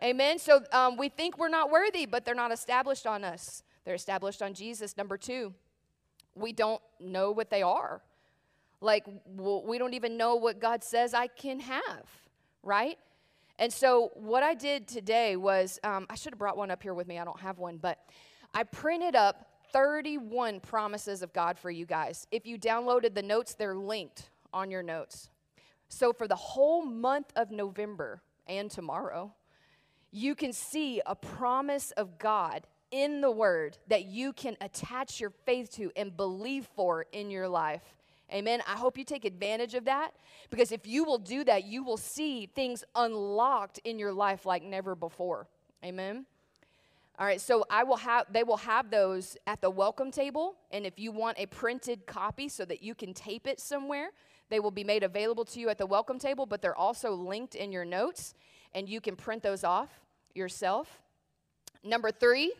Amen. 0.00 0.38
So 0.38 0.62
um, 0.72 0.96
we 0.96 1.08
think 1.08 1.38
we're 1.38 1.48
not 1.48 1.68
worthy, 1.68 2.06
but 2.06 2.24
they're 2.24 2.34
not 2.34 2.52
established 2.52 3.08
on 3.08 3.24
us. 3.24 3.64
They're 3.84 3.94
established 3.96 4.40
on 4.40 4.54
Jesus. 4.54 4.96
Number 4.96 5.16
two, 5.16 5.52
we 6.36 6.52
don't 6.52 6.80
know 7.00 7.32
what 7.32 7.50
they 7.50 7.62
are. 7.62 8.02
Like, 8.80 9.04
we 9.36 9.78
don't 9.78 9.94
even 9.94 10.16
know 10.16 10.36
what 10.36 10.60
God 10.60 10.84
says 10.84 11.12
I 11.12 11.26
can 11.26 11.58
have 11.60 12.21
right? 12.62 12.98
And 13.58 13.72
so, 13.72 14.10
what 14.14 14.42
I 14.42 14.54
did 14.54 14.88
today 14.88 15.36
was 15.36 15.78
um, 15.84 16.06
I 16.10 16.14
should 16.14 16.32
have 16.32 16.38
brought 16.38 16.56
one 16.56 16.70
up 16.70 16.82
here 16.82 16.94
with 16.94 17.06
me. 17.06 17.18
I 17.18 17.24
don't 17.24 17.40
have 17.40 17.58
one, 17.58 17.76
but 17.76 17.98
I 18.54 18.64
printed 18.64 19.14
up 19.14 19.46
31 19.72 20.60
promises 20.60 21.22
of 21.22 21.32
God 21.32 21.58
for 21.58 21.70
you 21.70 21.86
guys. 21.86 22.26
If 22.30 22.46
you 22.46 22.58
downloaded 22.58 23.14
the 23.14 23.22
notes, 23.22 23.54
they're 23.54 23.76
linked 23.76 24.30
on 24.52 24.70
your 24.70 24.82
notes. 24.82 25.30
So, 25.88 26.12
for 26.12 26.26
the 26.26 26.36
whole 26.36 26.84
month 26.84 27.32
of 27.36 27.50
November 27.50 28.22
and 28.46 28.70
tomorrow, 28.70 29.32
you 30.10 30.34
can 30.34 30.52
see 30.52 31.00
a 31.06 31.14
promise 31.14 31.90
of 31.92 32.18
God 32.18 32.66
in 32.90 33.20
the 33.20 33.30
Word 33.30 33.78
that 33.88 34.04
you 34.04 34.32
can 34.32 34.56
attach 34.60 35.20
your 35.20 35.30
faith 35.44 35.70
to 35.72 35.90
and 35.96 36.16
believe 36.16 36.66
for 36.74 37.06
in 37.12 37.30
your 37.30 37.48
life. 37.48 37.82
Amen. 38.32 38.62
I 38.66 38.76
hope 38.76 38.96
you 38.96 39.04
take 39.04 39.24
advantage 39.24 39.74
of 39.74 39.84
that 39.84 40.14
because 40.50 40.72
if 40.72 40.86
you 40.86 41.04
will 41.04 41.18
do 41.18 41.44
that, 41.44 41.64
you 41.64 41.84
will 41.84 41.98
see 41.98 42.46
things 42.46 42.82
unlocked 42.94 43.78
in 43.84 43.98
your 43.98 44.12
life 44.12 44.46
like 44.46 44.62
never 44.62 44.94
before. 44.94 45.48
Amen. 45.84 46.24
All 47.18 47.26
right, 47.26 47.40
so 47.40 47.64
I 47.70 47.84
will 47.84 47.98
have 47.98 48.26
they 48.32 48.42
will 48.42 48.56
have 48.56 48.90
those 48.90 49.36
at 49.46 49.60
the 49.60 49.68
welcome 49.68 50.10
table 50.10 50.56
and 50.70 50.86
if 50.86 50.98
you 50.98 51.12
want 51.12 51.38
a 51.38 51.46
printed 51.46 52.06
copy 52.06 52.48
so 52.48 52.64
that 52.64 52.82
you 52.82 52.94
can 52.94 53.12
tape 53.12 53.46
it 53.46 53.60
somewhere, 53.60 54.10
they 54.48 54.60
will 54.60 54.70
be 54.70 54.82
made 54.82 55.02
available 55.02 55.44
to 55.44 55.60
you 55.60 55.68
at 55.68 55.76
the 55.76 55.86
welcome 55.86 56.18
table, 56.18 56.46
but 56.46 56.62
they're 56.62 56.74
also 56.74 57.12
linked 57.14 57.54
in 57.54 57.70
your 57.70 57.84
notes 57.84 58.34
and 58.74 58.88
you 58.88 59.00
can 59.00 59.14
print 59.14 59.42
those 59.42 59.62
off 59.62 60.00
yourself. 60.34 61.02
Number 61.84 62.10
3, 62.10 62.52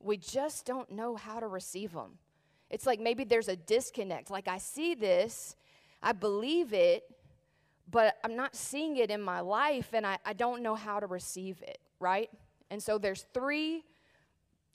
we 0.00 0.18
just 0.18 0.66
don't 0.66 0.90
know 0.90 1.16
how 1.16 1.40
to 1.40 1.46
receive 1.46 1.92
them. 1.92 2.18
It's 2.70 2.86
like 2.86 3.00
maybe 3.00 3.24
there's 3.24 3.48
a 3.48 3.56
disconnect. 3.56 4.30
Like 4.30 4.48
I 4.48 4.58
see 4.58 4.94
this, 4.94 5.56
I 6.02 6.12
believe 6.12 6.72
it, 6.72 7.04
but 7.90 8.16
I'm 8.24 8.36
not 8.36 8.56
seeing 8.56 8.96
it 8.96 9.10
in 9.10 9.20
my 9.20 9.40
life 9.40 9.90
and 9.92 10.06
I, 10.06 10.18
I 10.24 10.32
don't 10.32 10.62
know 10.62 10.74
how 10.74 10.98
to 10.98 11.06
receive 11.06 11.62
it, 11.62 11.78
right? 12.00 12.28
And 12.70 12.82
so 12.82 12.98
there's 12.98 13.26
three 13.32 13.84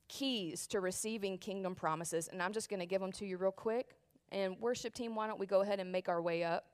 keys 0.08 0.68
to 0.68 0.80
receiving 0.82 1.38
kingdom 1.38 1.74
promises, 1.74 2.28
and 2.28 2.42
I'm 2.42 2.52
just 2.52 2.70
going 2.70 2.82
to 2.82 2.86
give 2.86 3.02
them 3.02 3.12
to 3.14 3.26
you 3.26 3.38
real 3.38 3.52
quick. 3.52 3.96
And 4.32 4.58
worship 4.60 4.94
team, 4.94 5.16
why 5.16 5.28
don't 5.28 5.40
we 5.40 5.46
go 5.46 5.62
ahead 5.62 5.80
and 5.80 5.92
make 5.92 6.10
our 6.10 6.22
way 6.22 6.44
up? 6.44 6.66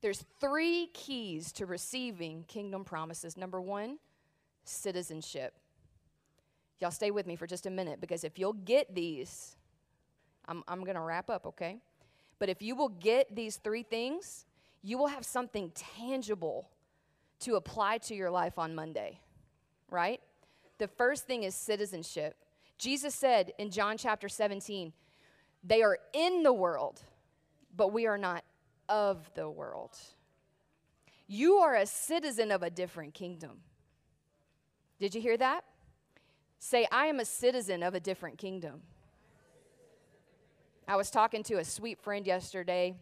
There's 0.00 0.24
three 0.40 0.88
keys 0.92 1.52
to 1.52 1.66
receiving 1.66 2.44
kingdom 2.48 2.84
promises. 2.84 3.36
Number 3.36 3.60
one, 3.60 3.98
citizenship. 4.64 5.54
Y'all 6.82 6.90
stay 6.90 7.12
with 7.12 7.28
me 7.28 7.36
for 7.36 7.46
just 7.46 7.64
a 7.66 7.70
minute 7.70 8.00
because 8.00 8.24
if 8.24 8.40
you'll 8.40 8.54
get 8.54 8.92
these, 8.92 9.54
I'm, 10.48 10.64
I'm 10.66 10.80
going 10.80 10.96
to 10.96 11.00
wrap 11.00 11.30
up, 11.30 11.46
okay? 11.46 11.78
But 12.40 12.48
if 12.48 12.60
you 12.60 12.74
will 12.74 12.88
get 12.88 13.32
these 13.32 13.58
three 13.58 13.84
things, 13.84 14.46
you 14.82 14.98
will 14.98 15.06
have 15.06 15.24
something 15.24 15.70
tangible 15.76 16.68
to 17.38 17.54
apply 17.54 17.98
to 17.98 18.16
your 18.16 18.32
life 18.32 18.58
on 18.58 18.74
Monday, 18.74 19.20
right? 19.92 20.20
The 20.78 20.88
first 20.88 21.24
thing 21.24 21.44
is 21.44 21.54
citizenship. 21.54 22.34
Jesus 22.78 23.14
said 23.14 23.52
in 23.60 23.70
John 23.70 23.96
chapter 23.96 24.28
17, 24.28 24.92
they 25.62 25.84
are 25.84 26.00
in 26.12 26.42
the 26.42 26.52
world, 26.52 27.00
but 27.76 27.92
we 27.92 28.08
are 28.08 28.18
not 28.18 28.42
of 28.88 29.32
the 29.34 29.48
world. 29.48 29.96
You 31.28 31.58
are 31.58 31.76
a 31.76 31.86
citizen 31.86 32.50
of 32.50 32.64
a 32.64 32.70
different 32.70 33.14
kingdom. 33.14 33.60
Did 34.98 35.14
you 35.14 35.20
hear 35.20 35.36
that? 35.36 35.64
Say, 36.64 36.86
I 36.92 37.06
am 37.06 37.18
a 37.18 37.24
citizen 37.24 37.82
of 37.82 37.96
a 37.96 37.98
different 37.98 38.38
kingdom. 38.38 38.82
I 40.86 40.94
was 40.94 41.10
talking 41.10 41.42
to 41.42 41.54
a 41.54 41.64
sweet 41.64 42.00
friend 42.00 42.24
yesterday, 42.24 42.94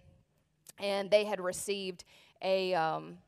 and 0.78 1.10
they 1.10 1.26
had 1.26 1.42
received 1.42 2.04
a 2.40 2.72
um, 2.72 3.18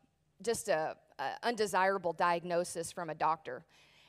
just 0.42 0.70
a, 0.70 0.96
a 1.18 1.32
undesirable 1.42 2.14
diagnosis 2.14 2.90
from 2.90 3.10
a 3.10 3.14
doctor. 3.14 3.62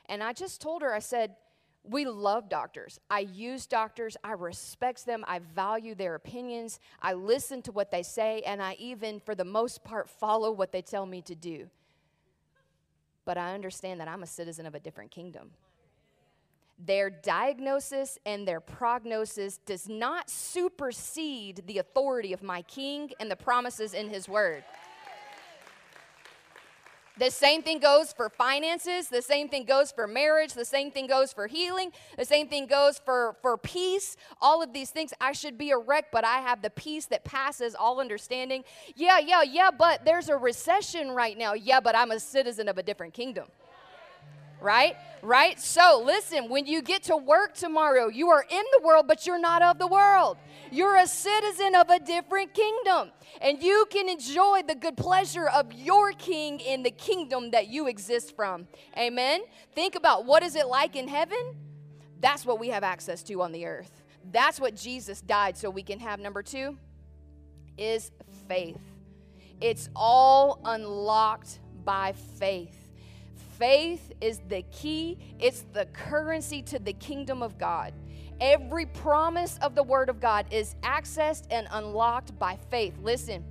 And 0.06 0.22
I 0.22 0.32
just 0.32 0.62
told 0.62 0.80
her, 0.80 0.94
I 0.94 1.00
said, 1.00 1.36
we 1.82 2.06
love 2.06 2.48
doctors. 2.48 2.98
I 3.10 3.20
use 3.20 3.66
doctors. 3.66 4.16
I 4.24 4.32
respect 4.32 5.04
them. 5.04 5.26
I 5.28 5.40
value 5.54 5.94
their 5.94 6.14
opinions. 6.14 6.80
I 7.02 7.12
listen 7.12 7.60
to 7.60 7.70
what 7.70 7.90
they 7.90 8.02
say, 8.02 8.40
and 8.46 8.62
I 8.62 8.76
even, 8.78 9.20
for 9.20 9.34
the 9.34 9.44
most 9.44 9.84
part, 9.84 10.08
follow 10.08 10.50
what 10.52 10.72
they 10.72 10.80
tell 10.80 11.04
me 11.04 11.20
to 11.20 11.34
do. 11.34 11.68
But 13.26 13.36
I 13.36 13.52
understand 13.52 14.00
that 14.00 14.08
I'm 14.08 14.22
a 14.22 14.26
citizen 14.26 14.64
of 14.64 14.74
a 14.74 14.80
different 14.80 15.10
kingdom. 15.10 15.50
Their 16.78 17.08
diagnosis 17.08 18.18
and 18.26 18.46
their 18.46 18.60
prognosis 18.60 19.58
does 19.58 19.88
not 19.88 20.28
supersede 20.28 21.62
the 21.66 21.78
authority 21.78 22.32
of 22.32 22.42
my 22.42 22.62
king 22.62 23.12
and 23.20 23.30
the 23.30 23.36
promises 23.36 23.94
in 23.94 24.08
his 24.08 24.28
word. 24.28 24.64
The 27.16 27.30
same 27.30 27.62
thing 27.62 27.78
goes 27.78 28.12
for 28.12 28.28
finances. 28.28 29.08
The 29.08 29.22
same 29.22 29.48
thing 29.48 29.66
goes 29.66 29.92
for 29.92 30.08
marriage. 30.08 30.52
The 30.52 30.64
same 30.64 30.90
thing 30.90 31.06
goes 31.06 31.32
for 31.32 31.46
healing. 31.46 31.92
The 32.18 32.24
same 32.24 32.48
thing 32.48 32.66
goes 32.66 32.98
for, 32.98 33.36
for 33.40 33.56
peace. 33.56 34.16
All 34.42 34.60
of 34.60 34.72
these 34.72 34.90
things. 34.90 35.14
I 35.20 35.30
should 35.30 35.56
be 35.56 35.70
a 35.70 35.78
wreck, 35.78 36.06
but 36.10 36.24
I 36.24 36.38
have 36.38 36.60
the 36.60 36.70
peace 36.70 37.06
that 37.06 37.22
passes 37.22 37.76
all 37.76 38.00
understanding. 38.00 38.64
Yeah, 38.96 39.20
yeah, 39.20 39.42
yeah, 39.42 39.70
but 39.70 40.04
there's 40.04 40.28
a 40.28 40.36
recession 40.36 41.12
right 41.12 41.38
now. 41.38 41.54
Yeah, 41.54 41.78
but 41.78 41.94
I'm 41.94 42.10
a 42.10 42.18
citizen 42.18 42.66
of 42.68 42.78
a 42.78 42.82
different 42.82 43.14
kingdom 43.14 43.46
right? 44.64 44.96
Right? 45.22 45.60
So, 45.60 46.02
listen, 46.04 46.48
when 46.48 46.66
you 46.66 46.82
get 46.82 47.04
to 47.04 47.16
work 47.16 47.54
tomorrow, 47.54 48.08
you 48.08 48.30
are 48.30 48.44
in 48.48 48.64
the 48.78 48.84
world, 48.84 49.06
but 49.06 49.26
you're 49.26 49.38
not 49.38 49.62
of 49.62 49.78
the 49.78 49.86
world. 49.86 50.38
You're 50.72 50.96
a 50.96 51.06
citizen 51.06 51.74
of 51.74 51.88
a 51.90 52.00
different 52.00 52.52
kingdom, 52.52 53.12
and 53.40 53.62
you 53.62 53.86
can 53.90 54.08
enjoy 54.08 54.62
the 54.66 54.74
good 54.74 54.96
pleasure 54.96 55.48
of 55.48 55.72
your 55.72 56.12
king 56.12 56.58
in 56.58 56.82
the 56.82 56.90
kingdom 56.90 57.52
that 57.52 57.68
you 57.68 57.86
exist 57.86 58.34
from. 58.34 58.66
Amen. 58.98 59.42
Think 59.74 59.94
about 59.94 60.24
what 60.24 60.42
is 60.42 60.56
it 60.56 60.66
like 60.66 60.96
in 60.96 61.06
heaven? 61.06 61.54
That's 62.20 62.44
what 62.44 62.58
we 62.58 62.68
have 62.68 62.82
access 62.82 63.22
to 63.24 63.42
on 63.42 63.52
the 63.52 63.66
earth. 63.66 64.02
That's 64.32 64.58
what 64.58 64.74
Jesus 64.74 65.20
died 65.20 65.56
so 65.56 65.68
we 65.68 65.82
can 65.82 66.00
have. 66.00 66.18
Number 66.18 66.42
2 66.42 66.76
is 67.76 68.10
faith. 68.48 68.80
It's 69.60 69.88
all 69.94 70.60
unlocked 70.64 71.60
by 71.84 72.12
faith. 72.12 72.83
Faith 73.64 74.12
is 74.20 74.42
the 74.50 74.60
key, 74.70 75.16
it's 75.38 75.64
the 75.72 75.86
currency 75.86 76.60
to 76.60 76.78
the 76.78 76.92
kingdom 76.92 77.42
of 77.42 77.56
God. 77.56 77.94
Every 78.38 78.84
promise 78.84 79.58
of 79.62 79.74
the 79.74 79.82
Word 79.82 80.10
of 80.10 80.20
God 80.20 80.44
is 80.50 80.76
accessed 80.82 81.46
and 81.48 81.66
unlocked 81.70 82.38
by 82.38 82.58
faith. 82.68 82.92
Listen, 83.02 83.42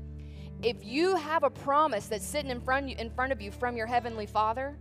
if 0.62 0.86
you 0.86 1.16
have 1.16 1.42
a 1.42 1.50
promise 1.50 2.06
that's 2.06 2.24
sitting 2.24 2.52
in 2.52 2.62
front, 2.62 2.92
in 2.92 3.10
front 3.10 3.32
of 3.32 3.42
you 3.42 3.50
from 3.50 3.76
your 3.76 3.88
Heavenly 3.88 4.28
Father, 4.28 4.78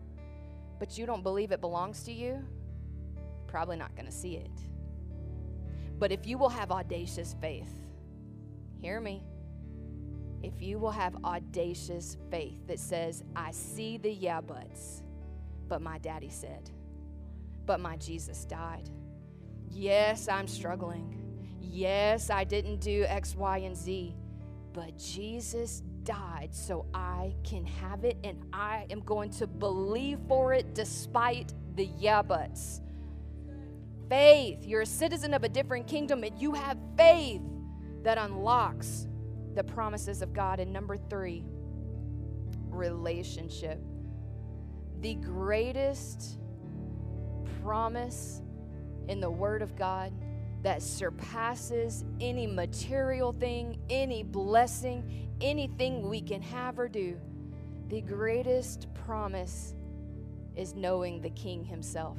but 0.78 0.98
you 0.98 1.06
don't 1.06 1.22
believe 1.22 1.50
it 1.50 1.62
belongs 1.62 2.02
to 2.02 2.12
you, 2.12 2.44
probably 3.46 3.78
not 3.78 3.96
going 3.96 4.04
to 4.04 4.12
see 4.12 4.36
it. 4.36 4.50
But 5.98 6.12
if 6.12 6.26
you 6.26 6.36
will 6.36 6.50
have 6.50 6.70
audacious 6.70 7.34
faith, 7.40 7.72
hear 8.82 9.00
me. 9.00 9.22
If 10.42 10.60
you 10.60 10.78
will 10.78 10.90
have 10.90 11.16
audacious 11.24 12.18
faith 12.30 12.66
that 12.66 12.78
says, 12.78 13.24
I 13.34 13.50
see 13.52 13.96
the 13.96 14.12
yeah 14.12 14.42
buts, 14.42 15.02
but 15.72 15.80
my 15.80 15.96
daddy 15.96 16.28
said, 16.28 16.70
but 17.64 17.80
my 17.80 17.96
Jesus 17.96 18.44
died. 18.44 18.90
Yes, 19.70 20.28
I'm 20.28 20.46
struggling. 20.46 21.16
Yes, 21.62 22.28
I 22.28 22.44
didn't 22.44 22.82
do 22.82 23.06
X, 23.08 23.34
Y, 23.34 23.56
and 23.56 23.74
Z, 23.74 24.14
but 24.74 24.98
Jesus 24.98 25.82
died 26.02 26.50
so 26.52 26.84
I 26.92 27.34
can 27.42 27.64
have 27.64 28.04
it, 28.04 28.18
and 28.22 28.44
I 28.52 28.84
am 28.90 29.00
going 29.00 29.30
to 29.30 29.46
believe 29.46 30.18
for 30.28 30.52
it 30.52 30.74
despite 30.74 31.54
the 31.74 31.86
yeah 31.86 32.20
buts. 32.20 32.82
Faith. 34.10 34.66
You're 34.66 34.82
a 34.82 34.86
citizen 34.86 35.32
of 35.32 35.42
a 35.42 35.48
different 35.48 35.86
kingdom, 35.86 36.22
and 36.22 36.38
you 36.38 36.52
have 36.52 36.76
faith 36.98 37.40
that 38.02 38.18
unlocks 38.18 39.06
the 39.54 39.64
promises 39.64 40.20
of 40.20 40.34
God. 40.34 40.60
And 40.60 40.70
number 40.70 40.98
three, 40.98 41.46
relationship 42.68 43.80
the 45.02 45.14
greatest 45.16 46.38
promise 47.60 48.40
in 49.08 49.20
the 49.20 49.30
Word 49.30 49.60
of 49.60 49.76
God 49.76 50.12
that 50.62 50.80
surpasses 50.80 52.04
any 52.20 52.46
material 52.46 53.32
thing, 53.32 53.78
any 53.90 54.22
blessing, 54.22 55.28
anything 55.40 56.08
we 56.08 56.20
can 56.20 56.40
have 56.40 56.78
or 56.78 56.88
do. 56.88 57.20
The 57.88 58.00
greatest 58.00 58.86
promise 58.94 59.74
is 60.54 60.74
knowing 60.74 61.20
the 61.20 61.30
King 61.30 61.64
Himself. 61.64 62.18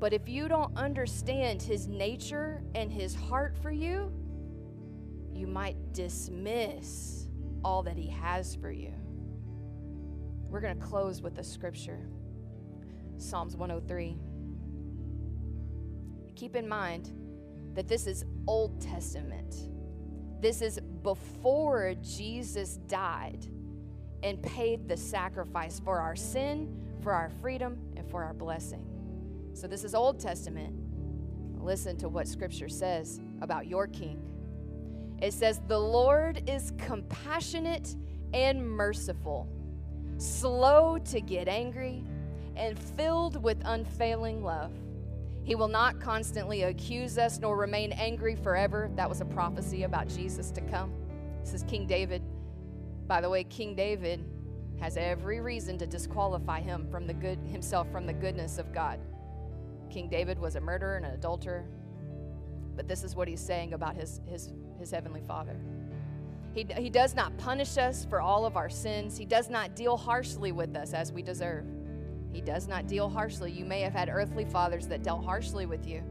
But 0.00 0.12
if 0.12 0.28
you 0.28 0.48
don't 0.48 0.76
understand 0.76 1.62
His 1.62 1.86
nature 1.86 2.62
and 2.74 2.90
His 2.90 3.14
heart 3.14 3.56
for 3.62 3.70
you, 3.70 4.12
you 5.32 5.46
might 5.46 5.92
dismiss 5.92 7.28
all 7.64 7.84
that 7.84 7.96
He 7.96 8.08
has 8.08 8.56
for 8.56 8.72
you. 8.72 8.92
We're 10.50 10.60
going 10.60 10.80
to 10.80 10.84
close 10.84 11.22
with 11.22 11.38
a 11.38 11.44
scripture 11.44 12.00
Psalms 13.18 13.54
103. 13.54 14.16
Keep 16.34 16.56
in 16.56 16.68
mind 16.68 17.12
that 17.74 17.86
this 17.86 18.08
is 18.08 18.24
Old 18.48 18.80
Testament. 18.80 19.68
This 20.40 20.60
is 20.60 20.80
before 21.02 21.94
Jesus 22.02 22.78
died 22.88 23.46
and 24.24 24.42
paid 24.42 24.88
the 24.88 24.96
sacrifice 24.96 25.78
for 25.78 26.00
our 26.00 26.16
sin, 26.16 26.74
for 27.02 27.12
our 27.12 27.30
freedom, 27.40 27.78
and 27.96 28.10
for 28.10 28.24
our 28.24 28.34
blessing. 28.34 28.84
So, 29.52 29.68
this 29.68 29.84
is 29.84 29.94
Old 29.94 30.18
Testament. 30.18 30.74
Listen 31.62 31.96
to 31.98 32.08
what 32.08 32.26
Scripture 32.26 32.68
says 32.68 33.20
about 33.40 33.66
your 33.66 33.86
King. 33.86 34.20
It 35.22 35.32
says, 35.32 35.60
The 35.68 35.78
Lord 35.78 36.48
is 36.48 36.72
compassionate 36.78 37.94
and 38.32 38.68
merciful 38.68 39.48
slow 40.20 40.98
to 40.98 41.20
get 41.20 41.48
angry, 41.48 42.04
and 42.56 42.78
filled 42.78 43.42
with 43.42 43.56
unfailing 43.64 44.44
love. 44.44 44.72
He 45.44 45.54
will 45.54 45.68
not 45.68 46.00
constantly 46.00 46.62
accuse 46.62 47.16
us 47.16 47.38
nor 47.38 47.56
remain 47.56 47.92
angry 47.92 48.36
forever. 48.36 48.90
That 48.96 49.08
was 49.08 49.20
a 49.20 49.24
prophecy 49.24 49.84
about 49.84 50.08
Jesus 50.08 50.50
to 50.52 50.60
come. 50.60 50.92
This 51.42 51.54
is 51.54 51.62
King 51.62 51.86
David. 51.86 52.22
By 53.06 53.20
the 53.20 53.30
way, 53.30 53.44
King 53.44 53.74
David 53.74 54.24
has 54.78 54.96
every 54.96 55.40
reason 55.40 55.78
to 55.78 55.86
disqualify 55.86 56.60
him 56.60 56.86
from 56.90 57.06
the 57.06 57.14
good 57.14 57.38
himself 57.38 57.90
from 57.90 58.06
the 58.06 58.12
goodness 58.12 58.58
of 58.58 58.72
God. 58.72 59.00
King 59.90 60.08
David 60.08 60.38
was 60.38 60.56
a 60.56 60.60
murderer 60.60 60.96
and 60.96 61.06
an 61.06 61.14
adulterer. 61.14 61.64
But 62.76 62.86
this 62.86 63.02
is 63.02 63.16
what 63.16 63.26
he's 63.26 63.40
saying 63.40 63.72
about 63.72 63.96
his, 63.96 64.20
his, 64.26 64.52
his 64.78 64.90
heavenly 64.90 65.22
father. 65.26 65.58
He, 66.52 66.66
he 66.76 66.90
does 66.90 67.14
not 67.14 67.36
punish 67.38 67.78
us 67.78 68.04
for 68.04 68.20
all 68.20 68.44
of 68.44 68.56
our 68.56 68.68
sins. 68.68 69.16
He 69.16 69.24
does 69.24 69.48
not 69.48 69.76
deal 69.76 69.96
harshly 69.96 70.52
with 70.52 70.76
us 70.76 70.92
as 70.92 71.12
we 71.12 71.22
deserve. 71.22 71.64
He 72.32 72.40
does 72.40 72.66
not 72.66 72.86
deal 72.86 73.08
harshly. 73.08 73.52
You 73.52 73.64
may 73.64 73.80
have 73.80 73.92
had 73.92 74.08
earthly 74.08 74.44
fathers 74.44 74.86
that 74.88 75.02
dealt 75.02 75.24
harshly 75.24 75.66
with 75.66 75.86
you. 75.86 76.02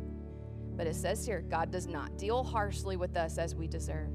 But 0.78 0.88
it 0.88 0.96
says 0.96 1.26
here, 1.26 1.42
God 1.42 1.72
does 1.72 1.88
not 1.88 2.18
deal 2.18 2.44
harshly 2.44 2.96
with 2.96 3.18
us 3.18 3.38
as 3.38 3.54
we 3.54 3.68
deserve. 3.68 4.10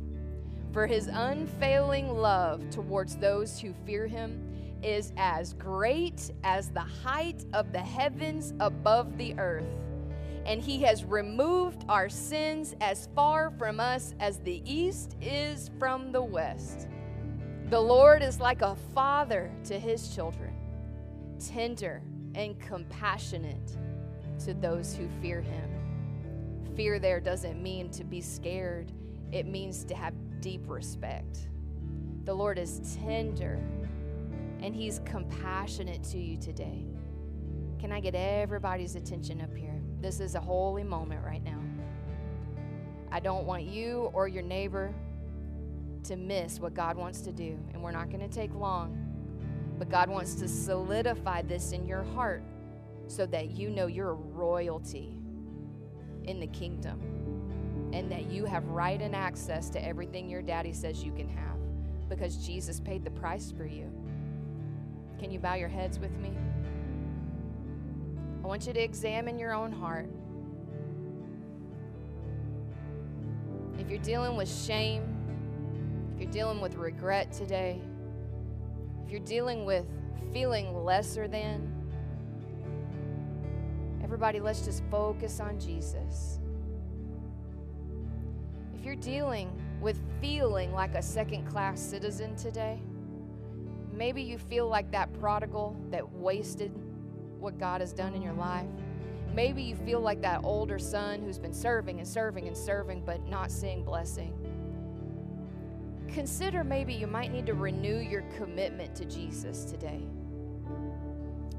For 0.73 0.87
his 0.87 1.09
unfailing 1.09 2.09
love 2.09 2.69
towards 2.71 3.17
those 3.17 3.59
who 3.59 3.75
fear 3.85 4.07
him 4.07 4.41
is 4.83 5.13
as 5.17 5.53
great 5.55 6.31
as 6.43 6.71
the 6.71 6.81
height 6.81 7.45
of 7.53 7.73
the 7.73 7.81
heavens 7.81 8.55
above 8.61 9.17
the 9.19 9.39
earth 9.39 9.84
and 10.47 10.61
he 10.61 10.83
has 10.83 11.05
removed 11.05 11.85
our 11.89 12.09
sins 12.09 12.75
as 12.81 13.09
far 13.15 13.51
from 13.51 13.81
us 13.81 14.15
as 14.21 14.39
the 14.39 14.63
east 14.71 15.17
is 15.21 15.71
from 15.79 16.13
the 16.13 16.23
west. 16.23 16.89
The 17.71 17.81
Lord 17.81 18.23
is 18.23 18.41
like 18.41 18.63
a 18.63 18.77
father 18.95 19.51
to 19.65 19.79
his 19.79 20.15
children, 20.15 20.55
tender 21.39 22.03
and 22.35 22.59
compassionate 22.61 23.77
to 24.45 24.55
those 24.55 24.95
who 24.95 25.09
fear 25.23 25.41
him. 25.41 25.71
Fear 26.77 26.99
there 26.99 27.21
doesn't 27.21 27.63
mean 27.63 27.89
to 27.91 28.05
be 28.05 28.21
scared, 28.21 28.93
it 29.33 29.47
means 29.47 29.85
to 29.85 29.95
have 29.95 30.13
deep 30.41 30.63
respect. 30.67 31.49
The 32.25 32.35
Lord 32.35 32.59
is 32.59 32.99
tender 33.03 33.61
and 34.61 34.75
he's 34.75 35.01
compassionate 35.05 36.03
to 36.05 36.19
you 36.19 36.37
today. 36.37 36.85
Can 37.79 37.93
I 37.93 38.01
get 38.01 38.15
everybody's 38.15 38.97
attention 38.97 39.41
up 39.41 39.55
here? 39.55 39.74
This 40.05 40.21
is 40.21 40.35
a 40.35 40.41
holy 40.41 40.85
moment 40.85 41.25
right 41.25 41.43
now. 41.43 41.59
I 43.11 43.21
don't 43.21 43.47
want 43.47 43.63
you 43.63 44.11
or 44.13 44.29
your 44.29 44.43
neighbor 44.43 44.93
to 46.03 46.17
miss 46.17 46.61
what 46.61 46.75
God 46.75 46.99
wants 46.99 47.23
to 47.23 47.33
do, 47.33 47.59
and 47.73 47.83
we're 47.83 47.91
not 47.91 48.11
going 48.11 48.21
to 48.21 48.29
take 48.29 48.55
long. 48.55 48.99
But 49.79 49.89
God 49.89 50.11
wants 50.11 50.35
to 50.35 50.47
solidify 50.47 51.41
this 51.41 51.73
in 51.73 51.87
your 51.87 52.03
heart 52.03 52.43
so 53.07 53.25
that 53.25 53.53
you 53.53 53.71
know 53.71 53.87
you're 53.87 54.13
royalty 54.13 55.17
in 56.25 56.39
the 56.39 56.49
kingdom 56.49 57.01
and 57.95 58.13
that 58.13 58.27
you 58.27 58.45
have 58.45 58.67
right 58.67 59.01
and 59.01 59.17
access 59.17 59.71
to 59.71 59.83
everything 59.83 60.29
your 60.29 60.43
daddy 60.43 60.75
says 60.75 61.03
you 61.03 61.13
can 61.13 61.31
have 61.31 61.57
because 62.11 62.47
Jesus 62.47 62.79
paid 62.79 63.07
the 63.07 63.11
price 63.11 63.55
for 63.57 63.65
you. 63.65 63.91
Can 65.19 65.31
you 65.31 65.39
bow 65.39 65.55
your 65.55 65.71
heads 65.71 65.99
with 65.99 66.15
me? 66.19 66.37
I 68.45 68.47
want 68.47 68.67
you 68.67 68.75
to 68.75 68.83
examine 68.83 69.39
your 69.39 69.55
own 69.55 69.73
heart. 69.73 70.07
If 73.79 73.89
you're 73.89 74.03
dealing 74.03 74.37
with 74.37 74.55
shame, 74.55 75.03
if 76.15 76.21
you're 76.21 76.31
dealing 76.31 76.61
with 76.61 76.75
regret 76.75 77.33
today, 77.33 77.81
if 79.03 79.11
you're 79.11 79.21
dealing 79.21 79.65
with 79.65 79.87
feeling 80.35 80.85
lesser 80.85 81.27
than, 81.27 81.73
everybody, 84.03 84.41
let's 84.41 84.63
just 84.63 84.83
focus 84.91 85.41
on 85.41 85.59
Jesus. 85.59 86.39
If 88.79 88.85
you're 88.85 88.95
dealing 88.95 89.51
with 89.81 89.99
feeling 90.21 90.71
like 90.75 90.95
a 90.97 91.03
second 91.03 91.47
class 91.47 91.81
citizen 91.81 92.37
today, 92.37 92.79
Maybe 93.97 94.23
you 94.23 94.39
feel 94.39 94.69
like 94.69 94.91
that 94.91 95.13
prodigal 95.21 95.77
that 95.91 96.11
wasted 96.11 96.73
what 97.45 97.59
God 97.59 97.81
has 97.81 97.93
done 97.93 98.15
in 98.15 98.23
your 98.23 98.33
life. 98.33 98.67
Maybe 99.35 99.63
you 99.63 99.77
feel 99.77 100.01
like 100.01 100.21
that 100.23 100.41
older 100.43 100.79
son 100.79 101.23
who's 101.23 101.39
been 101.39 101.53
serving 101.53 101.99
and 101.99 102.09
serving 102.09 102.49
and 102.49 102.57
serving 102.57 103.03
but 103.05 103.29
not 103.29 103.53
seeing 103.53 103.85
blessing. 103.85 104.33
Consider 106.09 106.65
maybe 106.65 106.95
you 106.95 107.07
might 107.07 107.31
need 107.31 107.47
to 107.47 107.55
renew 107.55 107.99
your 107.99 108.23
commitment 108.37 108.95
to 108.97 109.05
Jesus 109.05 109.65
today. 109.65 110.07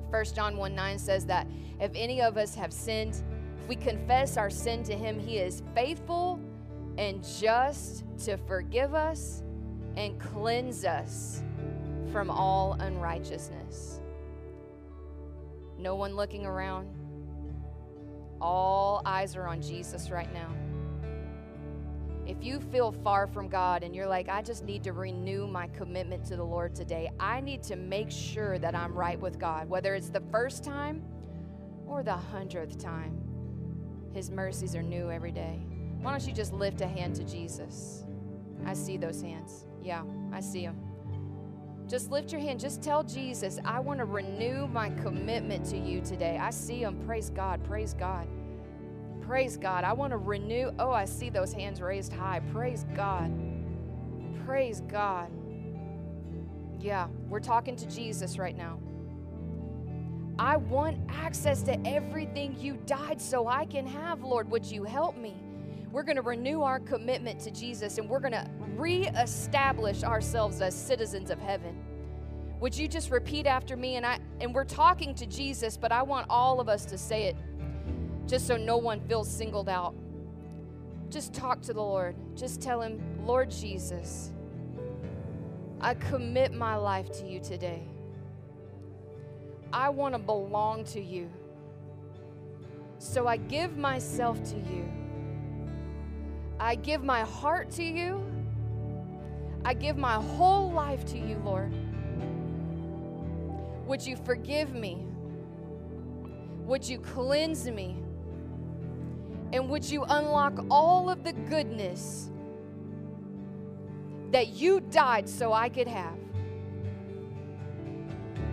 1 0.10 0.26
John 0.34 0.58
1 0.58 0.74
9 0.74 1.00
says 1.00 1.26
that 1.26 1.48
if 1.80 1.92
any 1.94 2.22
of 2.22 2.38
us 2.38 2.56
have 2.56 2.72
sinned, 2.72 3.22
if 3.62 3.68
we 3.68 3.76
confess 3.76 4.38
our 4.38 4.50
sin 4.50 4.84
to 4.84 4.94
him, 4.94 5.20
he 5.20 5.38
is 5.38 5.62
faithful 5.74 6.40
and 6.98 7.24
just 7.40 8.06
to 8.24 8.38
forgive 8.38 8.94
us 8.94 9.44
and 9.98 10.20
cleanse 10.20 10.86
us 10.86 11.44
from 12.12 12.30
all 12.30 12.74
unrighteousness. 12.80 14.00
No 15.86 15.94
one 15.94 16.16
looking 16.16 16.48
around. 16.48 16.90
All 18.42 19.04
eyes 19.06 19.36
are 19.36 19.48
on 19.48 19.62
Jesus 19.62 20.10
right 20.10 20.34
now. 20.34 20.50
If 22.26 22.44
you 22.44 22.60
feel 22.60 22.92
far 22.92 23.28
from 23.28 23.48
God 23.48 23.84
and 23.84 23.96
you're 23.96 24.08
like, 24.08 24.28
I 24.28 24.42
just 24.42 24.64
need 24.64 24.84
to 24.86 24.94
renew 24.94 25.46
my 25.46 25.68
commitment 25.68 26.26
to 26.26 26.38
the 26.38 26.44
Lord 26.44 26.74
today, 26.74 27.12
I 27.20 27.40
need 27.40 27.62
to 27.66 27.76
make 27.76 28.10
sure 28.10 28.58
that 28.58 28.74
I'm 28.74 28.96
right 28.96 29.20
with 29.20 29.38
God, 29.38 29.70
whether 29.70 29.94
it's 29.94 30.10
the 30.10 30.24
first 30.32 30.64
time 30.64 31.04
or 31.86 32.02
the 32.02 32.18
hundredth 32.18 32.80
time. 32.80 33.22
His 34.12 34.32
mercies 34.32 34.76
are 34.76 34.82
new 34.82 35.12
every 35.12 35.32
day. 35.32 35.68
Why 36.02 36.10
don't 36.10 36.26
you 36.26 36.34
just 36.34 36.52
lift 36.52 36.82
a 36.82 36.88
hand 36.88 37.16
to 37.18 37.24
Jesus? 37.24 38.06
I 38.66 38.74
see 38.74 38.98
those 38.98 39.22
hands. 39.22 39.68
Yeah, 39.84 40.02
I 40.34 40.40
see 40.40 40.66
them. 40.66 40.85
Just 41.88 42.10
lift 42.10 42.32
your 42.32 42.42
hand. 42.42 42.60
Just 42.60 42.82
tell 42.82 43.04
Jesus, 43.04 43.60
I 43.64 43.80
want 43.80 44.00
to 44.00 44.06
renew 44.06 44.68
my 44.68 44.90
commitment 44.90 45.66
to 45.68 45.78
you 45.78 46.02
today. 46.02 46.38
I 46.42 46.50
see 46.50 46.84
them. 46.84 47.00
Praise 47.06 47.30
God. 47.30 47.64
Praise 47.64 47.94
God. 47.94 48.28
Praise 49.22 49.58
God. 49.58 49.84
I 49.84 49.94
want 49.94 50.12
to 50.12 50.18
renew. 50.18 50.72
Oh, 50.80 50.92
I 50.92 51.06
see 51.06 51.30
those 51.30 51.54
hands 51.54 51.82
raised 51.82 52.12
high. 52.14 52.42
Praise 52.52 52.86
God. 52.96 53.32
Praise 54.46 54.82
God. 54.82 55.30
Yeah, 56.80 57.08
we're 57.30 57.40
talking 57.40 57.76
to 57.76 57.86
Jesus 57.88 58.38
right 58.38 58.56
now. 58.56 58.80
I 60.38 60.58
want 60.58 60.98
access 61.10 61.62
to 61.64 61.88
everything 61.88 62.56
you 62.60 62.78
died 62.86 63.22
so 63.22 63.48
I 63.48 63.66
can 63.66 63.88
have, 63.88 64.24
Lord. 64.24 64.50
Would 64.52 64.66
you 64.66 64.84
help 64.84 65.18
me? 65.18 65.45
We're 65.96 66.04
going 66.04 66.18
to 66.18 66.24
renew 66.24 66.62
our 66.62 66.82
commitment 66.82 67.40
to 67.40 67.52
Jesus 67.52 68.00
and 68.00 68.10
we're 68.10 68.20
going 68.20 68.34
to 68.34 68.46
reestablish 68.76 70.04
ourselves 70.04 70.60
as 70.60 70.76
citizens 70.76 71.30
of 71.30 71.40
heaven. 71.40 71.74
Would 72.60 72.78
you 72.78 72.90
just 72.90 73.12
repeat 73.12 73.48
after 73.48 73.78
me 73.78 73.96
and 73.96 74.06
I 74.06 74.20
and 74.42 74.54
we're 74.54 74.66
talking 74.66 75.16
to 75.16 75.26
Jesus, 75.26 75.78
but 75.78 75.94
I 75.94 76.02
want 76.02 76.26
all 76.30 76.60
of 76.60 76.68
us 76.68 76.84
to 76.88 76.98
say 76.98 77.28
it 77.28 77.38
just 78.28 78.46
so 78.46 78.58
no 78.58 78.76
one 78.76 79.00
feels 79.08 79.32
singled 79.32 79.70
out. 79.70 79.96
Just 81.10 81.34
talk 81.34 81.62
to 81.62 81.72
the 81.72 81.82
Lord. 81.82 82.18
Just 82.36 82.62
tell 82.62 82.82
him, 82.82 83.02
"Lord 83.26 83.50
Jesus, 83.50 84.34
I 85.80 85.94
commit 85.94 86.52
my 86.52 86.76
life 86.76 87.10
to 87.20 87.26
you 87.26 87.40
today. 87.40 87.88
I 89.72 89.88
want 89.88 90.14
to 90.14 90.20
belong 90.20 90.84
to 90.88 91.00
you. 91.00 91.30
So 93.00 93.28
I 93.28 93.38
give 93.38 93.78
myself 93.78 94.44
to 94.50 94.58
you. 94.58 95.05
I 96.60 96.76
give 96.76 97.04
my 97.04 97.22
heart 97.22 97.72
to 97.72 97.84
you. 97.84 98.24
I 99.64 99.74
give 99.74 99.98
my 99.98 100.16
whole 100.16 100.72
life 100.72 101.06
to 101.08 101.18
you, 101.18 101.42
Lord. 101.44 101.74
Would 103.88 104.06
you 104.06 104.16
forgive 104.16 104.74
me? 104.74 105.06
Would 106.66 106.88
you 106.88 107.00
cleanse 107.00 107.70
me? 107.70 107.98
And 109.54 109.70
would 109.70 109.86
you 109.86 110.04
unlock 110.04 110.66
all 110.70 111.10
of 111.10 111.24
the 111.24 111.34
goodness 111.34 112.32
that 114.32 114.50
you 114.50 114.80
died 114.80 115.30
so 115.30 115.54
I 115.54 115.70
could 115.70 115.88
have? 115.88 116.18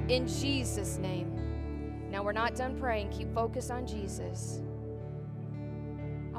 In 0.09 0.27
Jesus' 0.27 0.99
name. 0.99 1.31
Now, 2.11 2.23
we're 2.23 2.33
not 2.33 2.55
done 2.55 2.79
praying. 2.79 3.09
Keep 3.11 3.33
focus 3.33 3.71
on 3.71 3.87
Jesus. 3.87 4.61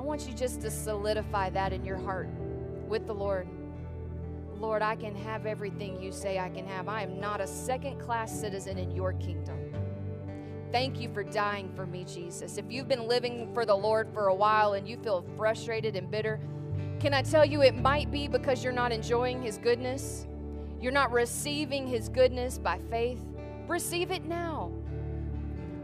I 0.04 0.06
want 0.06 0.28
you 0.28 0.34
just 0.34 0.60
to 0.60 0.70
solidify 0.70 1.52
that 1.52 1.72
in 1.72 1.86
your 1.86 1.96
heart 1.96 2.28
with 2.90 3.08
the 3.08 3.14
Lord. 3.14 3.48
Lord, 4.60 4.82
I 4.82 4.98
can 4.98 5.16
have 5.16 5.46
everything 5.46 6.02
you 6.02 6.12
say 6.12 6.40
I 6.40 6.50
can 6.50 6.68
have. 6.68 6.90
I 6.90 7.04
am 7.04 7.22
not 7.22 7.40
a 7.40 7.48
second 7.48 8.02
class 8.02 8.30
citizen 8.30 8.78
in 8.78 8.92
your 8.92 9.14
kingdom. 9.14 9.58
Thank 10.74 11.00
you 11.00 11.08
for 11.14 11.24
dying 11.24 11.72
for 11.74 11.86
me, 11.86 12.04
Jesus. 12.04 12.58
If 12.58 12.66
you've 12.70 12.90
been 12.90 13.08
living 13.08 13.50
for 13.54 13.66
the 13.66 13.78
Lord 13.78 14.10
for 14.14 14.28
a 14.28 14.36
while 14.36 14.74
and 14.74 14.86
you 14.86 14.98
feel 14.98 15.24
frustrated 15.38 15.96
and 15.96 16.12
bitter, 16.12 16.38
can 17.00 17.14
I 17.14 17.22
tell 17.22 17.46
you 17.46 17.62
it 17.62 17.74
might 17.74 18.12
be 18.12 18.28
because 18.28 18.62
you're 18.62 18.74
not 18.74 18.92
enjoying 18.92 19.42
His 19.42 19.58
goodness? 19.58 20.28
You're 20.82 20.92
not 20.92 21.14
receiving 21.14 21.88
His 21.88 22.10
goodness 22.10 22.58
by 22.58 22.78
faith? 22.90 23.22
Receive 23.70 24.12
it 24.12 24.26
now. 24.26 24.70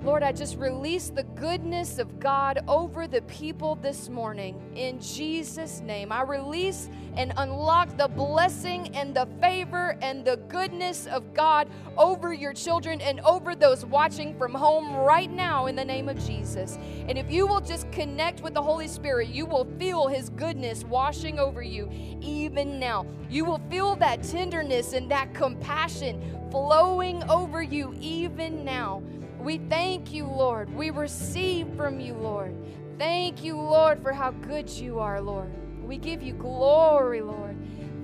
Lord, 0.01 0.23
I 0.23 0.31
just 0.31 0.57
release 0.57 1.09
the 1.09 1.23
goodness 1.23 1.99
of 1.99 2.21
God 2.21 2.63
over 2.69 3.05
the 3.05 3.21
people 3.23 3.75
this 3.75 4.07
morning 4.07 4.55
in 4.73 5.01
Jesus' 5.01 5.81
name. 5.81 6.13
I 6.13 6.21
release 6.21 6.89
and 7.17 7.33
unlock 7.35 7.97
the 7.97 8.07
blessing 8.07 8.95
and 8.95 9.13
the 9.13 9.27
favor 9.41 9.97
and 10.01 10.23
the 10.23 10.37
goodness 10.47 11.05
of 11.05 11.33
God 11.33 11.67
over 11.97 12.33
your 12.33 12.53
children 12.53 13.01
and 13.01 13.19
over 13.21 13.55
those 13.55 13.83
watching 13.85 14.37
from 14.37 14.53
home 14.53 14.95
right 14.95 15.29
now 15.29 15.65
in 15.65 15.75
the 15.75 15.83
name 15.83 16.07
of 16.07 16.17
Jesus. 16.25 16.77
And 17.09 17.17
if 17.17 17.29
you 17.29 17.45
will 17.45 17.59
just 17.59 17.91
connect 17.91 18.39
with 18.39 18.53
the 18.53 18.63
Holy 18.63 18.87
Spirit, 18.87 19.27
you 19.27 19.45
will 19.45 19.67
feel 19.77 20.07
His 20.07 20.29
goodness 20.29 20.85
washing 20.85 21.39
over 21.39 21.61
you 21.61 21.89
even 22.21 22.79
now. 22.79 23.05
You 23.29 23.43
will 23.43 23.61
feel 23.69 23.97
that 23.97 24.23
tenderness 24.23 24.93
and 24.93 25.11
that 25.11 25.33
compassion 25.33 26.39
flowing 26.51 27.21
over 27.29 27.61
you 27.61 27.93
even 27.99 28.63
now. 28.63 29.03
We 29.39 29.57
thank 29.57 30.11
you, 30.11 30.25
Lord. 30.25 30.73
We 30.75 30.89
receive 30.89 31.67
from 31.77 31.99
you, 31.99 32.13
Lord. 32.13 32.53
Thank 32.97 33.43
you, 33.43 33.55
Lord, 33.55 34.01
for 34.01 34.11
how 34.11 34.31
good 34.31 34.69
you 34.69 34.99
are, 34.99 35.21
Lord. 35.21 35.49
We 35.81 35.97
give 35.97 36.21
you 36.21 36.33
glory, 36.33 37.21
Lord. 37.21 37.57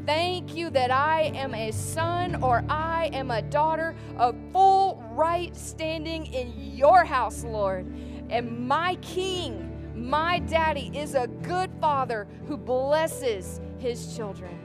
Thank 0.06 0.56
you 0.56 0.70
that 0.70 0.92
I 0.92 1.32
am 1.36 1.54
a 1.54 1.72
son 1.72 2.42
or 2.42 2.64
I 2.70 3.10
am 3.12 3.32
a 3.32 3.42
daughter 3.42 3.96
of 4.18 4.36
full 4.54 5.04
right 5.12 5.56
standing 5.56 6.28
in 6.28 6.54
your 6.76 7.04
house, 7.04 7.44
Lord. 7.44 7.86
And 8.30 8.68
my 8.68 8.96
king, 9.02 9.92
my 9.94 10.40
daddy, 10.40 10.92
is 10.94 11.16
a 11.16 11.28
good 11.28 11.72
father 11.82 12.28
who 12.48 12.56
blesses 12.56 13.60
his 13.78 14.16
children. 14.16 14.58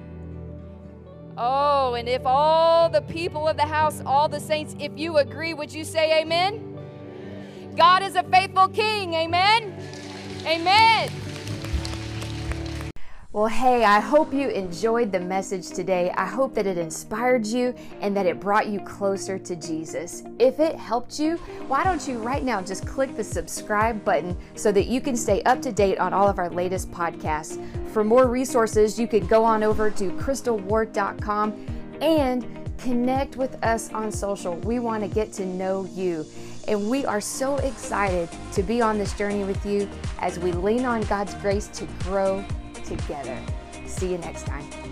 Oh, 1.37 1.95
and 1.95 2.09
if 2.09 2.23
all 2.27 2.89
the 2.89 3.03
people 3.03 3.49
of 3.49 3.57
the 3.57 3.67
house, 3.67 4.03
all 4.05 4.29
the 4.29 4.41
saints, 4.41 4.77
if 4.79 4.93
you 4.97 5.19
agree, 5.19 5.55
would 5.55 5.73
you 5.73 5.85
say 5.85 6.21
amen? 6.21 6.79
God 7.77 8.03
is 8.03 8.17
a 8.17 8.23
faithful 8.25 8.69
king. 8.69 9.15
Amen. 9.15 9.75
Amen. 10.47 11.11
Well, 13.33 13.47
hey, 13.47 13.85
I 13.85 14.01
hope 14.01 14.35
you 14.35 14.49
enjoyed 14.49 15.13
the 15.13 15.21
message 15.21 15.69
today. 15.69 16.13
I 16.17 16.27
hope 16.27 16.53
that 16.57 16.67
it 16.67 16.77
inspired 16.77 17.47
you 17.47 17.73
and 18.01 18.17
that 18.17 18.27
it 18.27 18.41
brought 18.41 18.67
you 18.67 18.81
closer 18.81 19.39
to 19.39 19.55
Jesus. 19.55 20.25
If 20.41 20.59
it 20.59 20.75
helped 20.75 21.21
you, 21.21 21.37
why 21.69 21.85
don't 21.85 22.09
you 22.09 22.19
right 22.19 22.43
now 22.43 22.61
just 22.61 22.85
click 22.89 23.17
the 23.17 23.23
subscribe 23.23 24.05
button 24.05 24.37
so 24.57 24.73
that 24.73 24.89
you 24.89 25.01
can 25.01 25.17
stay 25.17 25.45
up 25.45 25.63
to 25.63 25.71
date 25.71 26.01
on 26.01 26.13
all 26.13 26.27
of 26.27 26.41
our 26.41 26.51
latest 26.51 26.91
podcasts. 26.91 27.57
For 27.91 28.03
more 28.03 28.27
resources, 28.27 28.99
you 28.99 29.07
could 29.07 29.29
go 29.29 29.45
on 29.45 29.63
over 29.63 29.93
to 29.93 30.11
crystalward.com 30.11 31.67
and 32.01 32.45
connect 32.79 33.37
with 33.37 33.63
us 33.65 33.93
on 33.93 34.11
social. 34.11 34.57
We 34.57 34.81
want 34.81 35.05
to 35.05 35.09
get 35.09 35.33
to 35.35 35.47
know 35.47 35.85
you. 35.95 36.27
And 36.67 36.91
we 36.91 37.07
are 37.07 37.21
so 37.21 37.59
excited 37.59 38.29
to 38.55 38.65
be 38.65 38.83
on 38.83 38.99
this 38.99 39.17
journey 39.17 39.45
with 39.45 39.65
you 39.65 39.89
as 40.19 40.41
we 40.41 40.51
lean 40.51 40.85
on 40.85 41.03
God's 41.03 41.35
grace 41.35 41.69
to 41.69 41.85
grow 42.01 42.45
together. 42.97 43.39
See 43.87 44.11
you 44.11 44.19
next 44.19 44.47
time. 44.47 44.90